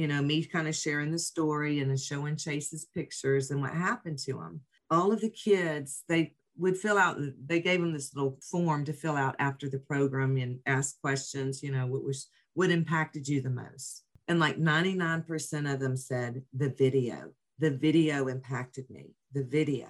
you 0.01 0.09
know, 0.09 0.23
me 0.23 0.43
kind 0.43 0.67
of 0.67 0.75
sharing 0.75 1.11
the 1.11 1.19
story 1.19 1.81
and 1.81 1.91
then 1.91 1.97
showing 1.99 2.35
Chase's 2.35 2.87
pictures 2.87 3.51
and 3.51 3.61
what 3.61 3.75
happened 3.75 4.19
to 4.21 4.41
him. 4.41 4.63
All 4.91 5.13
of 5.13 5.21
the 5.21 5.29
kids, 5.29 6.05
they 6.09 6.33
would 6.57 6.79
fill 6.79 6.97
out, 6.97 7.19
they 7.47 7.61
gave 7.61 7.83
them 7.83 7.93
this 7.93 8.15
little 8.15 8.39
form 8.41 8.87
to 8.87 8.95
fill 8.95 9.15
out 9.15 9.37
after 9.39 9.69
the 9.69 9.79
program 9.79 10.39
and 10.39 10.59
ask 10.65 10.99
questions, 11.03 11.63
you 11.63 11.71
know, 11.71 11.87
what 11.87 12.03
was 12.03 12.29
what 12.55 12.71
impacted 12.71 13.29
you 13.29 13.43
the 13.43 13.51
most? 13.51 14.05
And 14.27 14.41
like 14.41 14.57
99% 14.59 15.71
of 15.71 15.81
them 15.81 15.99
said 15.99 16.45
the 16.55 16.71
video. 16.71 17.33
The 17.59 17.71
video 17.71 18.29
impacted 18.29 18.89
me, 18.89 19.11
the 19.35 19.45
video. 19.45 19.89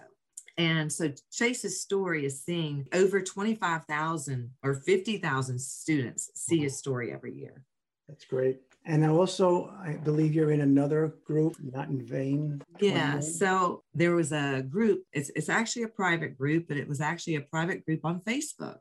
And 0.59 0.93
so 0.93 1.13
Chase's 1.31 1.81
story 1.81 2.27
is 2.27 2.45
seeing 2.45 2.85
over 2.93 3.23
25,000 3.23 4.51
or 4.65 4.75
50,000 4.75 5.61
students 5.61 6.31
see 6.35 6.59
his 6.59 6.77
story 6.77 7.13
every 7.13 7.33
year. 7.33 7.63
That's 8.09 8.25
great. 8.25 8.59
And 8.87 9.05
I 9.05 9.09
also, 9.09 9.73
I 9.83 9.93
believe 9.93 10.35
you're 10.35 10.53
in 10.53 10.63
another 10.63 11.15
group, 11.25 11.57
Not 11.63 11.89
in 11.89 12.05
Vain. 12.05 12.63
Yeah. 12.81 13.21
So 13.21 13.83
there 13.95 14.15
was 14.15 14.33
a 14.33 14.63
group, 14.63 15.03
it's, 15.13 15.31
it's 15.37 15.49
actually 15.51 15.83
a 15.83 15.89
private 15.89 16.37
group, 16.37 16.67
but 16.67 16.77
it 16.77 16.89
was 16.89 17.01
actually 17.01 17.37
a 17.37 17.43
private 17.43 17.85
group 17.85 18.05
on 18.05 18.21
Facebook. 18.21 18.79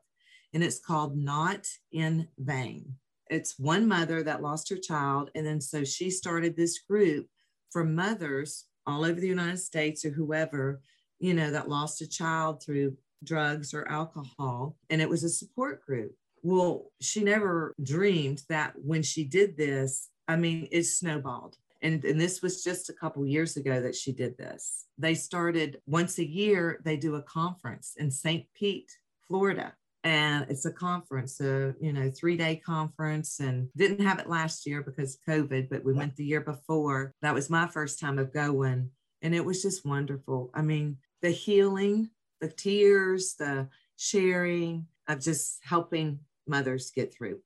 And 0.54 0.64
it's 0.64 0.80
called 0.80 1.16
Not 1.16 1.66
in 1.92 2.28
Vain 2.38 2.94
it's 3.30 3.58
one 3.58 3.86
mother 3.86 4.22
that 4.24 4.42
lost 4.42 4.68
her 4.68 4.76
child. 4.76 5.30
And 5.34 5.46
then 5.46 5.60
so 5.60 5.84
she 5.84 6.10
started 6.10 6.56
this 6.56 6.80
group 6.80 7.26
for 7.70 7.84
mothers 7.84 8.66
all 8.86 9.04
over 9.04 9.20
the 9.20 9.28
United 9.28 9.60
States 9.60 10.04
or 10.04 10.10
whoever, 10.10 10.82
you 11.20 11.32
know, 11.32 11.50
that 11.52 11.68
lost 11.68 12.02
a 12.02 12.08
child 12.08 12.62
through 12.62 12.96
drugs 13.22 13.72
or 13.72 13.88
alcohol. 13.88 14.76
And 14.90 15.00
it 15.00 15.08
was 15.08 15.22
a 15.22 15.28
support 15.28 15.84
group. 15.86 16.12
Well, 16.42 16.90
she 17.00 17.22
never 17.22 17.74
dreamed 17.82 18.42
that 18.48 18.72
when 18.76 19.02
she 19.02 19.24
did 19.24 19.56
this, 19.56 20.08
I 20.28 20.36
mean, 20.36 20.68
it 20.70 20.84
snowballed. 20.84 21.56
And, 21.82 22.04
and 22.04 22.20
this 22.20 22.42
was 22.42 22.62
just 22.62 22.90
a 22.90 22.94
couple 22.94 23.24
years 23.26 23.56
ago 23.56 23.80
that 23.80 23.94
she 23.94 24.12
did 24.12 24.36
this. 24.36 24.86
They 24.98 25.14
started 25.14 25.80
once 25.86 26.18
a 26.18 26.26
year, 26.26 26.80
they 26.84 26.96
do 26.96 27.14
a 27.14 27.22
conference 27.22 27.94
in 27.96 28.10
St. 28.10 28.46
Pete, 28.54 28.90
Florida 29.26 29.74
and 30.04 30.46
it's 30.48 30.64
a 30.64 30.72
conference 30.72 31.40
a 31.40 31.74
you 31.80 31.92
know 31.92 32.10
three 32.10 32.36
day 32.36 32.56
conference 32.56 33.40
and 33.40 33.68
didn't 33.76 34.00
have 34.00 34.18
it 34.18 34.28
last 34.28 34.66
year 34.66 34.82
because 34.82 35.18
covid 35.28 35.68
but 35.68 35.84
we 35.84 35.92
went 35.92 36.16
the 36.16 36.24
year 36.24 36.40
before 36.40 37.12
that 37.22 37.34
was 37.34 37.50
my 37.50 37.66
first 37.66 38.00
time 38.00 38.18
of 38.18 38.32
going 38.32 38.88
and 39.22 39.34
it 39.34 39.44
was 39.44 39.62
just 39.62 39.84
wonderful 39.84 40.50
i 40.54 40.62
mean 40.62 40.96
the 41.20 41.30
healing 41.30 42.08
the 42.40 42.48
tears 42.48 43.34
the 43.34 43.68
sharing 43.96 44.86
of 45.08 45.20
just 45.20 45.58
helping 45.62 46.18
mothers 46.46 46.90
get 46.90 47.12
through 47.12 47.40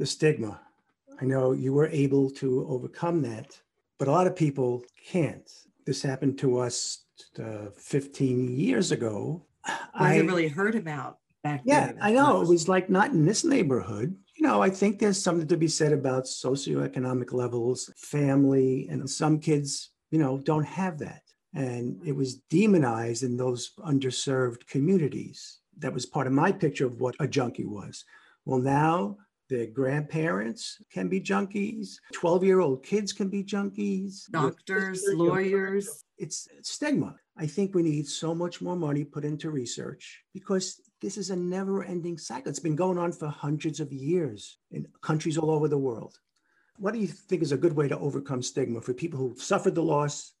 the 0.00 0.06
stigma. 0.06 0.58
I 1.20 1.26
know 1.26 1.52
you 1.52 1.74
were 1.74 1.88
able 1.88 2.30
to 2.30 2.66
overcome 2.66 3.20
that, 3.20 3.60
but 3.98 4.08
a 4.08 4.10
lot 4.10 4.26
of 4.26 4.34
people 4.34 4.82
can't. 5.06 5.48
This 5.84 6.00
happened 6.00 6.38
to 6.38 6.58
us 6.58 7.04
uh, 7.38 7.66
15 7.76 8.56
years 8.56 8.92
ago. 8.92 9.44
I 9.94 10.14
haven't 10.14 10.28
really 10.28 10.48
heard 10.48 10.74
about 10.74 11.18
back 11.44 11.60
yeah, 11.64 11.88
then. 11.88 11.98
I 12.00 12.12
know. 12.12 12.40
It 12.40 12.48
was 12.48 12.66
like 12.66 12.88
not 12.88 13.10
in 13.10 13.26
this 13.26 13.44
neighborhood. 13.44 14.16
You 14.40 14.46
know, 14.46 14.62
I 14.62 14.70
think 14.70 14.98
there's 14.98 15.22
something 15.22 15.46
to 15.48 15.56
be 15.58 15.68
said 15.68 15.92
about 15.92 16.24
socioeconomic 16.24 17.34
levels, 17.34 17.92
family, 17.98 18.88
and 18.88 19.08
some 19.08 19.38
kids, 19.38 19.90
you 20.10 20.18
know, 20.18 20.38
don't 20.38 20.64
have 20.64 20.98
that. 21.00 21.20
And 21.54 22.00
it 22.06 22.16
was 22.16 22.36
demonized 22.48 23.22
in 23.22 23.36
those 23.36 23.72
underserved 23.80 24.66
communities. 24.66 25.58
That 25.76 25.92
was 25.92 26.06
part 26.06 26.26
of 26.26 26.32
my 26.32 26.52
picture 26.52 26.86
of 26.86 27.02
what 27.02 27.16
a 27.20 27.28
junkie 27.28 27.66
was. 27.66 28.06
Well, 28.46 28.60
now 28.60 29.18
their 29.50 29.66
grandparents 29.66 30.78
can 30.90 31.08
be 31.08 31.20
junkies. 31.20 31.96
12 32.14 32.42
year 32.42 32.60
old 32.60 32.82
kids 32.82 33.12
can 33.12 33.28
be 33.28 33.44
junkies. 33.44 34.22
Doctors, 34.30 35.04
lawyers. 35.06 36.02
It's 36.16 36.48
stigma. 36.62 37.14
I 37.36 37.46
think 37.46 37.74
we 37.74 37.82
need 37.82 38.06
so 38.06 38.34
much 38.34 38.62
more 38.62 38.76
money 38.76 39.04
put 39.04 39.26
into 39.26 39.50
research 39.50 40.22
because 40.32 40.80
this 41.00 41.16
is 41.16 41.30
a 41.30 41.36
never 41.36 41.82
ending 41.82 42.18
cycle. 42.18 42.50
It's 42.50 42.58
been 42.58 42.76
going 42.76 42.98
on 42.98 43.12
for 43.12 43.28
hundreds 43.28 43.80
of 43.80 43.92
years 43.92 44.58
in 44.70 44.86
countries 45.02 45.38
all 45.38 45.50
over 45.50 45.68
the 45.68 45.78
world. 45.78 46.18
What 46.78 46.94
do 46.94 47.00
you 47.00 47.06
think 47.06 47.42
is 47.42 47.52
a 47.52 47.58
good 47.58 47.74
way 47.74 47.88
to 47.88 47.98
overcome 47.98 48.42
stigma 48.42 48.80
for 48.80 48.94
people 48.94 49.18
who 49.18 49.28
have 49.30 49.42
suffered 49.42 49.74
the 49.74 49.82
loss? 49.82 50.32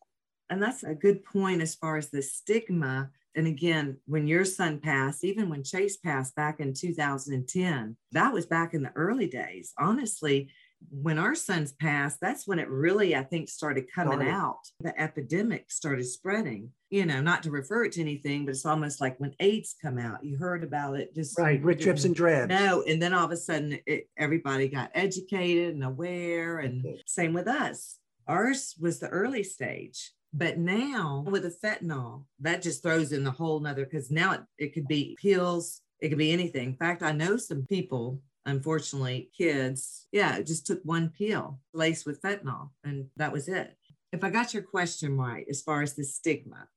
And 0.48 0.62
that's 0.62 0.82
a 0.82 0.94
good 0.94 1.24
point 1.24 1.62
as 1.62 1.74
far 1.74 1.96
as 1.96 2.10
the 2.10 2.22
stigma 2.22 3.10
and 3.34 3.46
again, 3.46 3.98
when 4.06 4.26
your 4.26 4.44
son 4.44 4.80
passed, 4.80 5.24
even 5.24 5.48
when 5.48 5.62
Chase 5.62 5.96
passed 5.96 6.34
back 6.34 6.60
in 6.60 6.74
2010, 6.74 7.96
that 8.12 8.32
was 8.32 8.46
back 8.46 8.74
in 8.74 8.82
the 8.82 8.92
early 8.96 9.28
days. 9.28 9.72
Honestly, 9.78 10.50
when 10.90 11.18
our 11.18 11.34
sons 11.34 11.72
passed, 11.72 12.18
that's 12.20 12.46
when 12.46 12.58
it 12.58 12.68
really, 12.68 13.14
I 13.14 13.22
think, 13.22 13.48
started 13.48 13.92
coming 13.94 14.26
out. 14.28 14.58
The 14.80 14.98
epidemic 15.00 15.70
started 15.70 16.06
spreading. 16.06 16.70
You 16.90 17.06
know, 17.06 17.20
not 17.20 17.44
to 17.44 17.50
refer 17.50 17.84
it 17.84 17.92
to 17.92 18.00
anything, 18.00 18.44
but 18.44 18.50
it's 18.50 18.66
almost 18.66 19.00
like 19.00 19.18
when 19.20 19.34
AIDS 19.38 19.76
come 19.80 19.96
out, 19.96 20.24
you 20.24 20.36
heard 20.36 20.64
about 20.64 20.98
it 20.98 21.14
just 21.14 21.38
right, 21.38 21.62
red 21.62 21.80
trips 21.80 22.04
and 22.04 22.14
drabs. 22.14 22.50
No, 22.50 22.82
and 22.82 23.00
then 23.00 23.14
all 23.14 23.24
of 23.24 23.30
a 23.30 23.36
sudden, 23.36 23.78
it, 23.86 24.08
everybody 24.18 24.68
got 24.68 24.90
educated 24.94 25.74
and 25.74 25.84
aware, 25.84 26.58
and 26.58 26.84
same 27.06 27.32
with 27.32 27.46
us. 27.46 27.98
Ours 28.26 28.74
was 28.80 28.98
the 28.98 29.08
early 29.08 29.44
stage 29.44 30.12
but 30.32 30.58
now 30.58 31.24
with 31.28 31.42
the 31.42 31.50
fentanyl, 31.50 32.24
that 32.38 32.62
just 32.62 32.82
throws 32.82 33.12
in 33.12 33.24
the 33.24 33.30
whole 33.30 33.60
nother 33.60 33.84
because 33.84 34.10
now 34.10 34.32
it, 34.32 34.40
it 34.58 34.74
could 34.74 34.86
be 34.86 35.16
pills, 35.20 35.82
it 36.00 36.08
could 36.08 36.18
be 36.18 36.32
anything. 36.32 36.68
In 36.68 36.76
fact, 36.76 37.02
I 37.02 37.12
know 37.12 37.36
some 37.36 37.66
people, 37.66 38.20
unfortunately, 38.46 39.30
kids, 39.36 40.06
yeah, 40.12 40.40
just 40.40 40.66
took 40.66 40.80
one 40.84 41.10
pill 41.10 41.58
laced 41.74 42.06
with 42.06 42.22
fentanyl, 42.22 42.70
and 42.84 43.06
that 43.16 43.32
was 43.32 43.48
it. 43.48 43.76
If 44.12 44.22
I 44.24 44.30
got 44.30 44.54
your 44.54 44.62
question 44.62 45.16
right, 45.16 45.46
as 45.50 45.62
far 45.62 45.82
as 45.82 45.94
the 45.94 46.04
stigma, 46.04 46.68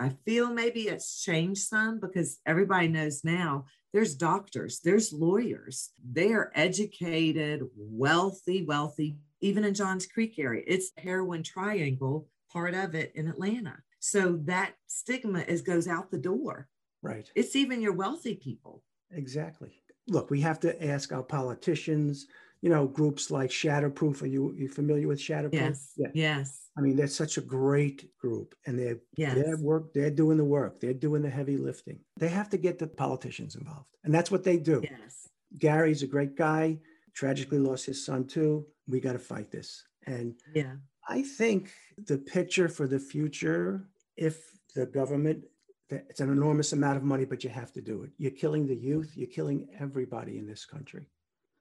I 0.00 0.08
feel 0.24 0.50
maybe 0.50 0.88
it's 0.88 1.22
changed 1.22 1.60
some 1.60 2.00
because 2.00 2.40
everybody 2.46 2.88
knows 2.88 3.22
now 3.22 3.66
there's 3.92 4.14
doctors, 4.14 4.80
there's 4.82 5.12
lawyers, 5.12 5.90
they 6.10 6.32
are 6.32 6.50
educated, 6.54 7.62
wealthy, 7.76 8.64
wealthy. 8.64 9.18
Even 9.42 9.64
in 9.64 9.74
Johns 9.74 10.06
Creek 10.06 10.38
area, 10.38 10.62
it's 10.66 10.92
the 10.92 11.02
heroin 11.02 11.42
triangle 11.42 12.28
part 12.50 12.74
of 12.74 12.94
it 12.94 13.12
in 13.14 13.28
Atlanta. 13.28 13.76
So 13.98 14.38
that 14.44 14.72
stigma 14.86 15.40
is 15.40 15.60
goes 15.60 15.86
out 15.86 16.10
the 16.10 16.18
door. 16.18 16.68
Right. 17.02 17.30
It's 17.34 17.54
even 17.54 17.82
your 17.82 17.92
wealthy 17.92 18.34
people. 18.34 18.82
Exactly. 19.10 19.82
Look, 20.08 20.30
we 20.30 20.40
have 20.40 20.60
to 20.60 20.86
ask 20.86 21.12
our 21.12 21.22
politicians, 21.22 22.26
you 22.62 22.68
know, 22.68 22.86
groups 22.86 23.30
like 23.30 23.50
Shatterproof. 23.50 24.22
Are 24.22 24.26
you 24.26 24.54
you 24.56 24.68
familiar 24.68 25.08
with 25.08 25.18
Shatterproof? 25.18 25.52
Yes. 25.52 25.92
Yeah. 25.96 26.08
Yes. 26.14 26.68
I 26.76 26.82
mean, 26.82 26.96
they're 26.96 27.08
such 27.08 27.36
a 27.36 27.42
great 27.42 28.16
group 28.18 28.54
and 28.66 28.78
they're 28.78 28.98
yes. 29.16 29.34
their 29.34 29.56
work, 29.56 29.92
they're 29.92 30.10
doing 30.10 30.36
the 30.36 30.44
work, 30.44 30.80
they're 30.80 30.94
doing 30.94 31.22
the 31.22 31.30
heavy 31.30 31.56
lifting. 31.56 31.98
They 32.16 32.28
have 32.28 32.48
to 32.50 32.56
get 32.56 32.78
the 32.78 32.86
politicians 32.86 33.56
involved. 33.56 33.86
And 34.04 34.14
that's 34.14 34.30
what 34.30 34.44
they 34.44 34.56
do. 34.56 34.80
Yes. 34.82 35.28
Gary's 35.58 36.02
a 36.02 36.06
great 36.06 36.36
guy, 36.36 36.78
tragically 37.14 37.58
lost 37.58 37.86
his 37.86 38.04
son 38.04 38.26
too. 38.26 38.66
We 38.86 39.00
got 39.00 39.12
to 39.12 39.18
fight 39.18 39.50
this. 39.50 39.84
And 40.06 40.34
yeah. 40.54 40.74
I 41.08 41.22
think 41.22 41.72
the 42.06 42.18
picture 42.18 42.68
for 42.68 42.86
the 42.86 42.98
future, 42.98 43.88
if 44.16 44.40
the 44.74 44.86
government, 44.86 45.44
it's 45.88 46.20
an 46.20 46.30
enormous 46.30 46.72
amount 46.72 46.96
of 46.96 47.02
money, 47.02 47.24
but 47.24 47.42
you 47.42 47.50
have 47.50 47.72
to 47.72 47.80
do 47.80 48.04
it. 48.04 48.10
You're 48.16 48.30
killing 48.30 48.66
the 48.66 48.76
youth, 48.76 49.12
you're 49.16 49.28
killing 49.28 49.66
everybody 49.78 50.38
in 50.38 50.46
this 50.46 50.64
country. 50.64 51.04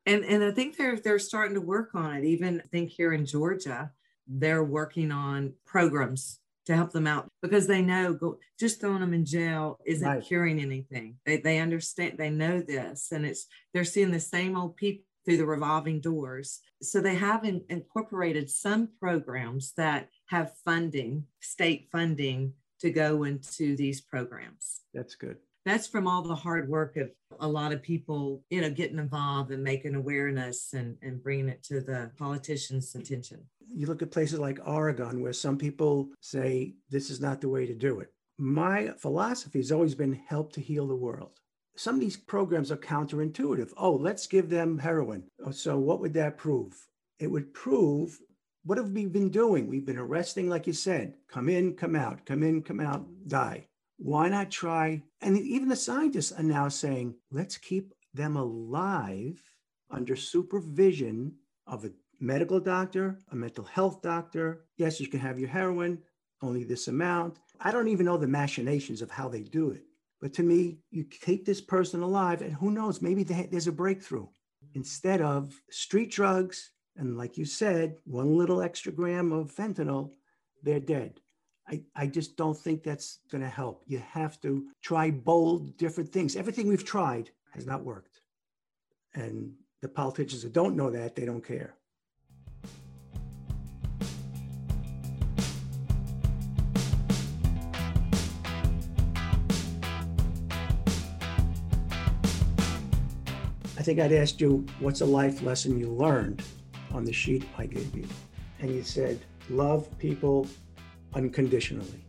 And, 0.09 0.25
and 0.25 0.43
I 0.43 0.49
think 0.49 0.75
they're 0.75 0.99
they're 0.99 1.19
starting 1.19 1.53
to 1.53 1.61
work 1.61 1.91
on 1.93 2.15
it. 2.15 2.25
Even 2.25 2.61
I 2.61 2.67
think 2.67 2.89
here 2.89 3.13
in 3.13 3.27
Georgia, 3.27 3.91
they're 4.27 4.63
working 4.63 5.11
on 5.11 5.53
programs 5.67 6.39
to 6.65 6.75
help 6.75 6.91
them 6.91 7.05
out 7.05 7.27
because 7.43 7.67
they 7.67 7.83
know 7.83 8.13
go, 8.13 8.39
just 8.59 8.81
throwing 8.81 9.01
them 9.01 9.13
in 9.13 9.23
jail 9.23 9.77
isn't 9.85 10.07
right. 10.07 10.23
curing 10.23 10.59
anything. 10.59 11.17
They, 11.27 11.37
they 11.37 11.59
understand, 11.59 12.17
they 12.17 12.31
know 12.31 12.59
this, 12.59 13.11
and 13.11 13.23
it's 13.23 13.45
they're 13.71 13.85
seeing 13.85 14.09
the 14.09 14.19
same 14.19 14.57
old 14.57 14.75
people 14.75 15.05
through 15.25 15.37
the 15.37 15.45
revolving 15.45 16.01
doors. 16.01 16.59
So 16.81 17.01
they 17.01 17.15
have 17.15 17.43
in, 17.43 17.61
incorporated 17.69 18.49
some 18.49 18.89
programs 18.99 19.73
that 19.77 20.09
have 20.27 20.53
funding, 20.65 21.25
state 21.39 21.89
funding 21.91 22.53
to 22.79 22.89
go 22.89 23.25
into 23.25 23.75
these 23.75 24.01
programs. 24.01 24.81
That's 24.91 25.13
good. 25.13 25.37
That's 25.69 25.87
from 25.87 26.07
all 26.07 26.23
the 26.23 26.35
hard 26.35 26.67
work 26.67 26.97
of 26.97 27.11
a 27.39 27.47
lot 27.47 27.71
of 27.71 27.83
people, 27.83 28.43
you 28.49 28.61
know, 28.61 28.71
getting 28.71 28.97
involved 28.97 29.51
and 29.51 29.63
making 29.63 29.93
awareness 29.93 30.73
and, 30.73 30.97
and 31.01 31.21
bringing 31.21 31.47
it 31.47 31.61
to 31.65 31.81
the 31.81 32.11
politicians' 32.17 32.95
attention. 32.95 33.43
You 33.71 33.85
look 33.85 34.01
at 34.01 34.11
places 34.11 34.39
like 34.39 34.59
Oregon, 34.65 35.21
where 35.21 35.31
some 35.31 35.57
people 35.57 36.09
say 36.21 36.73
this 36.89 37.11
is 37.11 37.21
not 37.21 37.39
the 37.39 37.49
way 37.49 37.67
to 37.67 37.75
do 37.75 37.99
it. 37.99 38.11
My 38.39 38.93
philosophy 38.97 39.59
has 39.59 39.71
always 39.71 39.93
been 39.93 40.19
help 40.27 40.51
to 40.53 40.61
heal 40.61 40.87
the 40.87 40.95
world 40.95 41.39
some 41.75 41.95
of 41.95 42.01
these 42.01 42.17
programs 42.17 42.73
are 42.73 42.77
counterintuitive. 42.77 43.71
Oh, 43.77 43.93
let's 43.93 44.27
give 44.27 44.49
them 44.49 44.77
heroin. 44.77 45.23
Oh, 45.45 45.51
so, 45.51 45.77
what 45.79 46.01
would 46.01 46.13
that 46.15 46.37
prove? 46.37 46.75
It 47.19 47.27
would 47.27 47.53
prove 47.53 48.19
what 48.65 48.77
have 48.77 48.91
we 48.91 49.05
been 49.05 49.29
doing? 49.29 49.67
We've 49.67 49.85
been 49.85 49.97
arresting, 49.97 50.49
like 50.49 50.67
you 50.67 50.73
said, 50.73 51.13
come 51.29 51.47
in, 51.47 51.75
come 51.75 51.95
out, 51.95 52.25
come 52.25 52.43
in, 52.43 52.61
come 52.61 52.81
out, 52.81 53.05
die. 53.27 53.67
Why 54.01 54.29
not 54.29 54.49
try? 54.49 55.03
And 55.21 55.37
even 55.37 55.67
the 55.67 55.75
scientists 55.75 56.31
are 56.31 56.41
now 56.41 56.69
saying, 56.69 57.15
let's 57.31 57.57
keep 57.57 57.93
them 58.13 58.37
alive 58.37 59.43
under 59.91 60.15
supervision 60.15 61.33
of 61.67 61.83
a 61.83 61.91
medical 62.21 62.61
doctor, 62.61 63.19
a 63.31 63.35
mental 63.35 63.65
health 63.65 64.01
doctor. 64.01 64.65
Yes, 64.77 65.01
you 65.01 65.07
can 65.07 65.19
have 65.19 65.37
your 65.37 65.49
heroin, 65.49 65.99
only 66.41 66.63
this 66.63 66.87
amount. 66.87 67.39
I 67.59 67.71
don't 67.71 67.89
even 67.89 68.05
know 68.05 68.17
the 68.17 68.27
machinations 68.27 69.01
of 69.01 69.11
how 69.11 69.27
they 69.27 69.41
do 69.41 69.71
it. 69.71 69.83
But 70.21 70.33
to 70.35 70.43
me, 70.43 70.79
you 70.91 71.03
keep 71.03 71.45
this 71.45 71.61
person 71.61 72.01
alive, 72.01 72.41
and 72.41 72.53
who 72.53 72.71
knows, 72.71 73.01
maybe 73.01 73.23
there's 73.23 73.67
a 73.67 73.71
breakthrough. 73.71 74.27
Instead 74.75 75.21
of 75.21 75.53
street 75.71 76.11
drugs, 76.11 76.71
and 76.95 77.17
like 77.17 77.37
you 77.37 77.45
said, 77.45 77.97
one 78.05 78.37
little 78.37 78.61
extra 78.61 78.93
gram 78.93 79.33
of 79.33 79.53
fentanyl, 79.53 80.11
they're 80.63 80.79
dead. 80.79 81.19
I, 81.69 81.83
I 81.95 82.07
just 82.07 82.35
don't 82.35 82.57
think 82.57 82.81
that's 82.81 83.19
going 83.31 83.43
to 83.43 83.49
help. 83.49 83.83
You 83.85 83.99
have 83.99 84.41
to 84.41 84.65
try 84.81 85.11
bold, 85.11 85.77
different 85.77 86.11
things. 86.11 86.35
Everything 86.35 86.67
we've 86.67 86.85
tried 86.85 87.29
has 87.51 87.67
not 87.67 87.83
worked. 87.83 88.21
And 89.13 89.53
the 89.81 89.87
politicians 89.87 90.41
that 90.41 90.53
don't 90.53 90.75
know 90.75 90.89
that, 90.89 91.15
they 91.15 91.25
don't 91.25 91.45
care. 91.45 91.75
I 103.77 103.83
think 103.83 103.99
I'd 103.99 104.11
asked 104.11 104.41
you, 104.41 104.65
what's 104.79 105.01
a 105.01 105.05
life 105.05 105.43
lesson 105.43 105.79
you 105.79 105.87
learned 105.87 106.41
on 106.91 107.05
the 107.05 107.13
sheet 107.13 107.45
I 107.57 107.67
gave 107.67 107.95
you? 107.95 108.07
And 108.59 108.71
you 108.73 108.83
said, 108.83 109.19
love 109.49 109.87
people 109.99 110.47
unconditionally. 111.13 112.05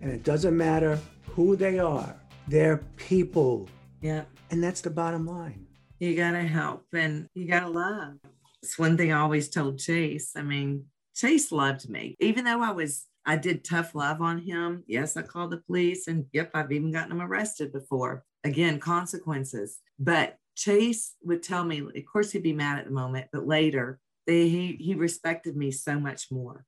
And 0.00 0.10
it 0.10 0.22
doesn't 0.22 0.56
matter 0.56 0.98
who 1.28 1.56
they 1.56 1.78
are, 1.78 2.14
they're 2.48 2.78
people. 2.96 3.68
Yeah. 4.00 4.24
And 4.50 4.62
that's 4.62 4.80
the 4.80 4.90
bottom 4.90 5.26
line. 5.26 5.66
You 5.98 6.16
got 6.16 6.32
to 6.32 6.42
help 6.42 6.86
and 6.94 7.28
you 7.34 7.46
got 7.46 7.60
to 7.60 7.68
love. 7.68 8.14
It's 8.62 8.78
one 8.78 8.96
thing 8.96 9.12
I 9.12 9.20
always 9.20 9.48
told 9.48 9.78
Chase. 9.78 10.32
I 10.36 10.42
mean, 10.42 10.86
Chase 11.14 11.52
loved 11.52 11.88
me, 11.88 12.16
even 12.20 12.44
though 12.44 12.62
I 12.62 12.72
was, 12.72 13.06
I 13.26 13.36
did 13.36 13.64
tough 13.64 13.94
love 13.94 14.22
on 14.22 14.38
him. 14.38 14.82
Yes, 14.86 15.16
I 15.16 15.22
called 15.22 15.50
the 15.50 15.58
police 15.58 16.08
and 16.08 16.26
yep, 16.32 16.50
I've 16.54 16.72
even 16.72 16.90
gotten 16.90 17.12
him 17.12 17.22
arrested 17.22 17.72
before. 17.72 18.24
Again, 18.42 18.80
consequences. 18.80 19.78
But 19.98 20.36
Chase 20.56 21.14
would 21.22 21.42
tell 21.42 21.64
me, 21.64 21.80
of 21.80 22.04
course, 22.10 22.32
he'd 22.32 22.42
be 22.42 22.54
mad 22.54 22.78
at 22.78 22.86
the 22.86 22.90
moment, 22.90 23.26
but 23.32 23.46
later 23.46 24.00
they, 24.26 24.48
he, 24.48 24.76
he 24.80 24.94
respected 24.94 25.56
me 25.56 25.70
so 25.70 26.00
much 26.00 26.30
more. 26.30 26.64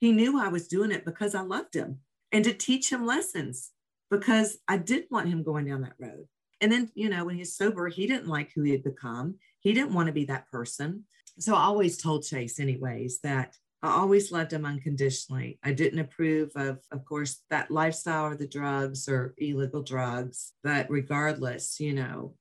He 0.00 0.12
knew 0.12 0.40
I 0.40 0.48
was 0.48 0.66
doing 0.66 0.90
it 0.90 1.04
because 1.04 1.34
I 1.34 1.42
loved 1.42 1.74
him 1.74 1.98
and 2.32 2.42
to 2.44 2.54
teach 2.54 2.90
him 2.90 3.06
lessons 3.06 3.70
because 4.10 4.58
I 4.66 4.78
didn't 4.78 5.10
want 5.10 5.28
him 5.28 5.42
going 5.42 5.66
down 5.66 5.82
that 5.82 5.94
road. 5.98 6.26
And 6.60 6.72
then, 6.72 6.90
you 6.94 7.08
know, 7.08 7.24
when 7.24 7.36
he's 7.36 7.54
sober, 7.54 7.88
he 7.88 8.06
didn't 8.06 8.26
like 8.26 8.50
who 8.54 8.62
he 8.62 8.72
had 8.72 8.82
become. 8.82 9.36
He 9.60 9.72
didn't 9.72 9.94
want 9.94 10.08
to 10.08 10.12
be 10.12 10.24
that 10.26 10.50
person. 10.50 11.04
So 11.38 11.54
I 11.54 11.62
always 11.62 11.96
told 11.98 12.24
Chase, 12.24 12.58
anyways, 12.58 13.20
that 13.20 13.56
I 13.82 13.92
always 13.92 14.30
loved 14.30 14.52
him 14.52 14.66
unconditionally. 14.66 15.58
I 15.62 15.72
didn't 15.72 16.00
approve 16.00 16.50
of, 16.54 16.80
of 16.90 17.04
course, 17.04 17.42
that 17.50 17.70
lifestyle 17.70 18.26
or 18.26 18.36
the 18.36 18.46
drugs 18.46 19.08
or 19.08 19.34
illegal 19.38 19.82
drugs. 19.82 20.52
But 20.62 20.90
regardless, 20.90 21.80
you 21.80 21.94
know, 21.94 22.34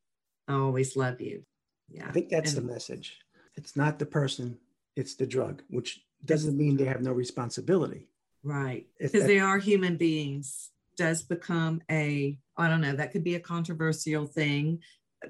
I 0.47 0.55
always 0.55 0.95
love 0.97 1.22
you. 1.22 1.43
Yeah. 1.89 2.07
I 2.07 2.12
think 2.12 2.30
that's 2.30 2.55
and, 2.55 2.68
the 2.68 2.74
message. 2.74 3.18
It's 3.55 3.76
not 3.76 3.99
the 3.99 4.05
person, 4.05 4.57
it's 4.95 5.16
the 5.16 5.28
drug, 5.28 5.62
which 5.70 6.01
doesn't 6.26 6.57
mean 6.57 6.78
they 6.78 6.86
have 6.86 7.01
no 7.01 7.11
responsibility. 7.11 8.09
Right. 8.43 8.88
Because 8.99 9.26
they 9.26 9.39
are 9.39 9.57
human 9.57 9.97
beings. 9.97 10.72
Does 10.97 11.24
become 11.24 11.82
a, 11.89 12.38
I 12.57 12.67
don't 12.67 12.82
know, 12.82 12.95
that 12.95 13.13
could 13.13 13.24
be 13.24 13.36
a 13.36 13.39
controversial 13.39 14.26
thing, 14.26 14.82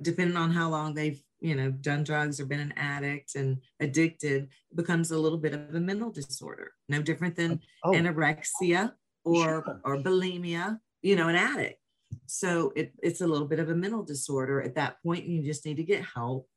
depending 0.01 0.35
on 0.35 0.51
how 0.51 0.69
long 0.69 0.95
they've, 0.95 1.21
you 1.41 1.55
know, 1.55 1.69
done 1.69 2.03
drugs 2.03 2.39
or 2.39 2.45
been 2.45 2.59
an 2.59 2.73
addict 2.75 3.35
and 3.35 3.59
addicted, 3.79 4.49
becomes 4.73 5.11
a 5.11 5.17
little 5.17 5.37
bit 5.37 5.53
of 5.53 5.75
a 5.75 5.79
mental 5.79 6.09
disorder. 6.09 6.71
No 6.87 7.03
different 7.03 7.35
than 7.35 7.61
oh. 7.83 7.91
anorexia 7.91 8.93
or 9.23 9.43
sure. 9.43 9.81
or 9.83 9.97
bulimia, 9.97 10.79
you 11.03 11.15
know, 11.15 11.27
an 11.27 11.35
addict. 11.35 11.79
So 12.25 12.73
it, 12.75 12.93
it's 13.03 13.21
a 13.21 13.27
little 13.27 13.47
bit 13.47 13.59
of 13.59 13.69
a 13.69 13.75
mental 13.75 14.03
disorder 14.03 14.61
at 14.61 14.73
that 14.75 15.01
point. 15.03 15.25
You 15.25 15.43
just 15.43 15.65
need 15.65 15.77
to 15.77 15.83
get 15.83 16.03
help. 16.03 16.49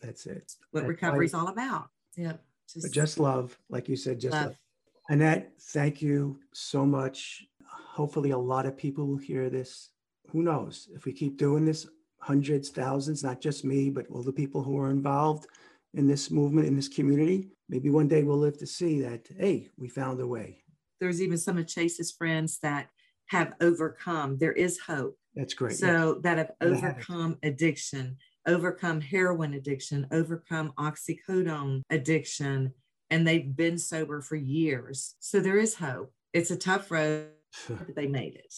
That's 0.00 0.24
it. 0.24 0.52
What 0.70 0.86
recovery 0.86 1.26
is 1.26 1.34
all 1.34 1.48
about. 1.48 1.88
Yeah. 2.16 2.34
Just, 2.72 2.92
just 2.92 3.18
love, 3.18 3.58
like 3.68 3.88
you 3.88 3.96
said, 3.96 4.20
just 4.20 4.34
love. 4.34 4.46
love. 4.46 4.56
Annette, 5.10 5.52
thank 5.72 6.02
you 6.02 6.38
so 6.52 6.84
much. 6.84 7.44
Hopefully, 7.66 8.30
a 8.30 8.38
lot 8.38 8.66
of 8.66 8.76
people 8.76 9.06
will 9.06 9.16
hear 9.16 9.48
this. 9.48 9.90
Who 10.30 10.42
knows? 10.42 10.88
If 10.94 11.06
we 11.06 11.12
keep 11.12 11.38
doing 11.38 11.64
this, 11.64 11.88
hundreds, 12.20 12.68
thousands, 12.68 13.24
not 13.24 13.40
just 13.40 13.64
me, 13.64 13.90
but 13.90 14.06
all 14.10 14.22
the 14.22 14.32
people 14.32 14.62
who 14.62 14.78
are 14.78 14.90
involved 14.90 15.46
in 15.94 16.06
this 16.06 16.30
movement, 16.30 16.66
in 16.66 16.76
this 16.76 16.88
community, 16.88 17.48
maybe 17.68 17.90
one 17.90 18.08
day 18.08 18.22
we'll 18.22 18.36
live 18.36 18.58
to 18.58 18.66
see 18.66 19.00
that, 19.00 19.26
hey, 19.38 19.68
we 19.78 19.88
found 19.88 20.20
a 20.20 20.26
way. 20.26 20.62
There's 21.00 21.22
even 21.22 21.38
some 21.38 21.56
of 21.56 21.66
Chase's 21.66 22.12
friends 22.12 22.58
that 22.62 22.88
have 23.28 23.54
overcome. 23.60 24.36
There 24.38 24.52
is 24.52 24.78
hope. 24.78 25.16
That's 25.34 25.54
great. 25.54 25.76
So 25.76 26.14
yeah. 26.14 26.20
that 26.22 26.38
have 26.38 26.52
overcome 26.60 27.38
addiction, 27.42 28.16
overcome 28.48 29.00
heroin 29.00 29.54
addiction, 29.54 30.08
overcome 30.10 30.72
oxycodone 30.78 31.82
addiction, 31.90 32.72
and 33.10 33.28
they've 33.28 33.54
been 33.54 33.78
sober 33.78 34.20
for 34.20 34.36
years. 34.36 35.14
So 35.20 35.38
there 35.38 35.58
is 35.58 35.76
hope. 35.76 36.12
It's 36.32 36.50
a 36.50 36.56
tough 36.56 36.90
road, 36.90 37.28
but 37.68 37.94
they 37.94 38.06
made 38.06 38.34
it. 38.34 38.54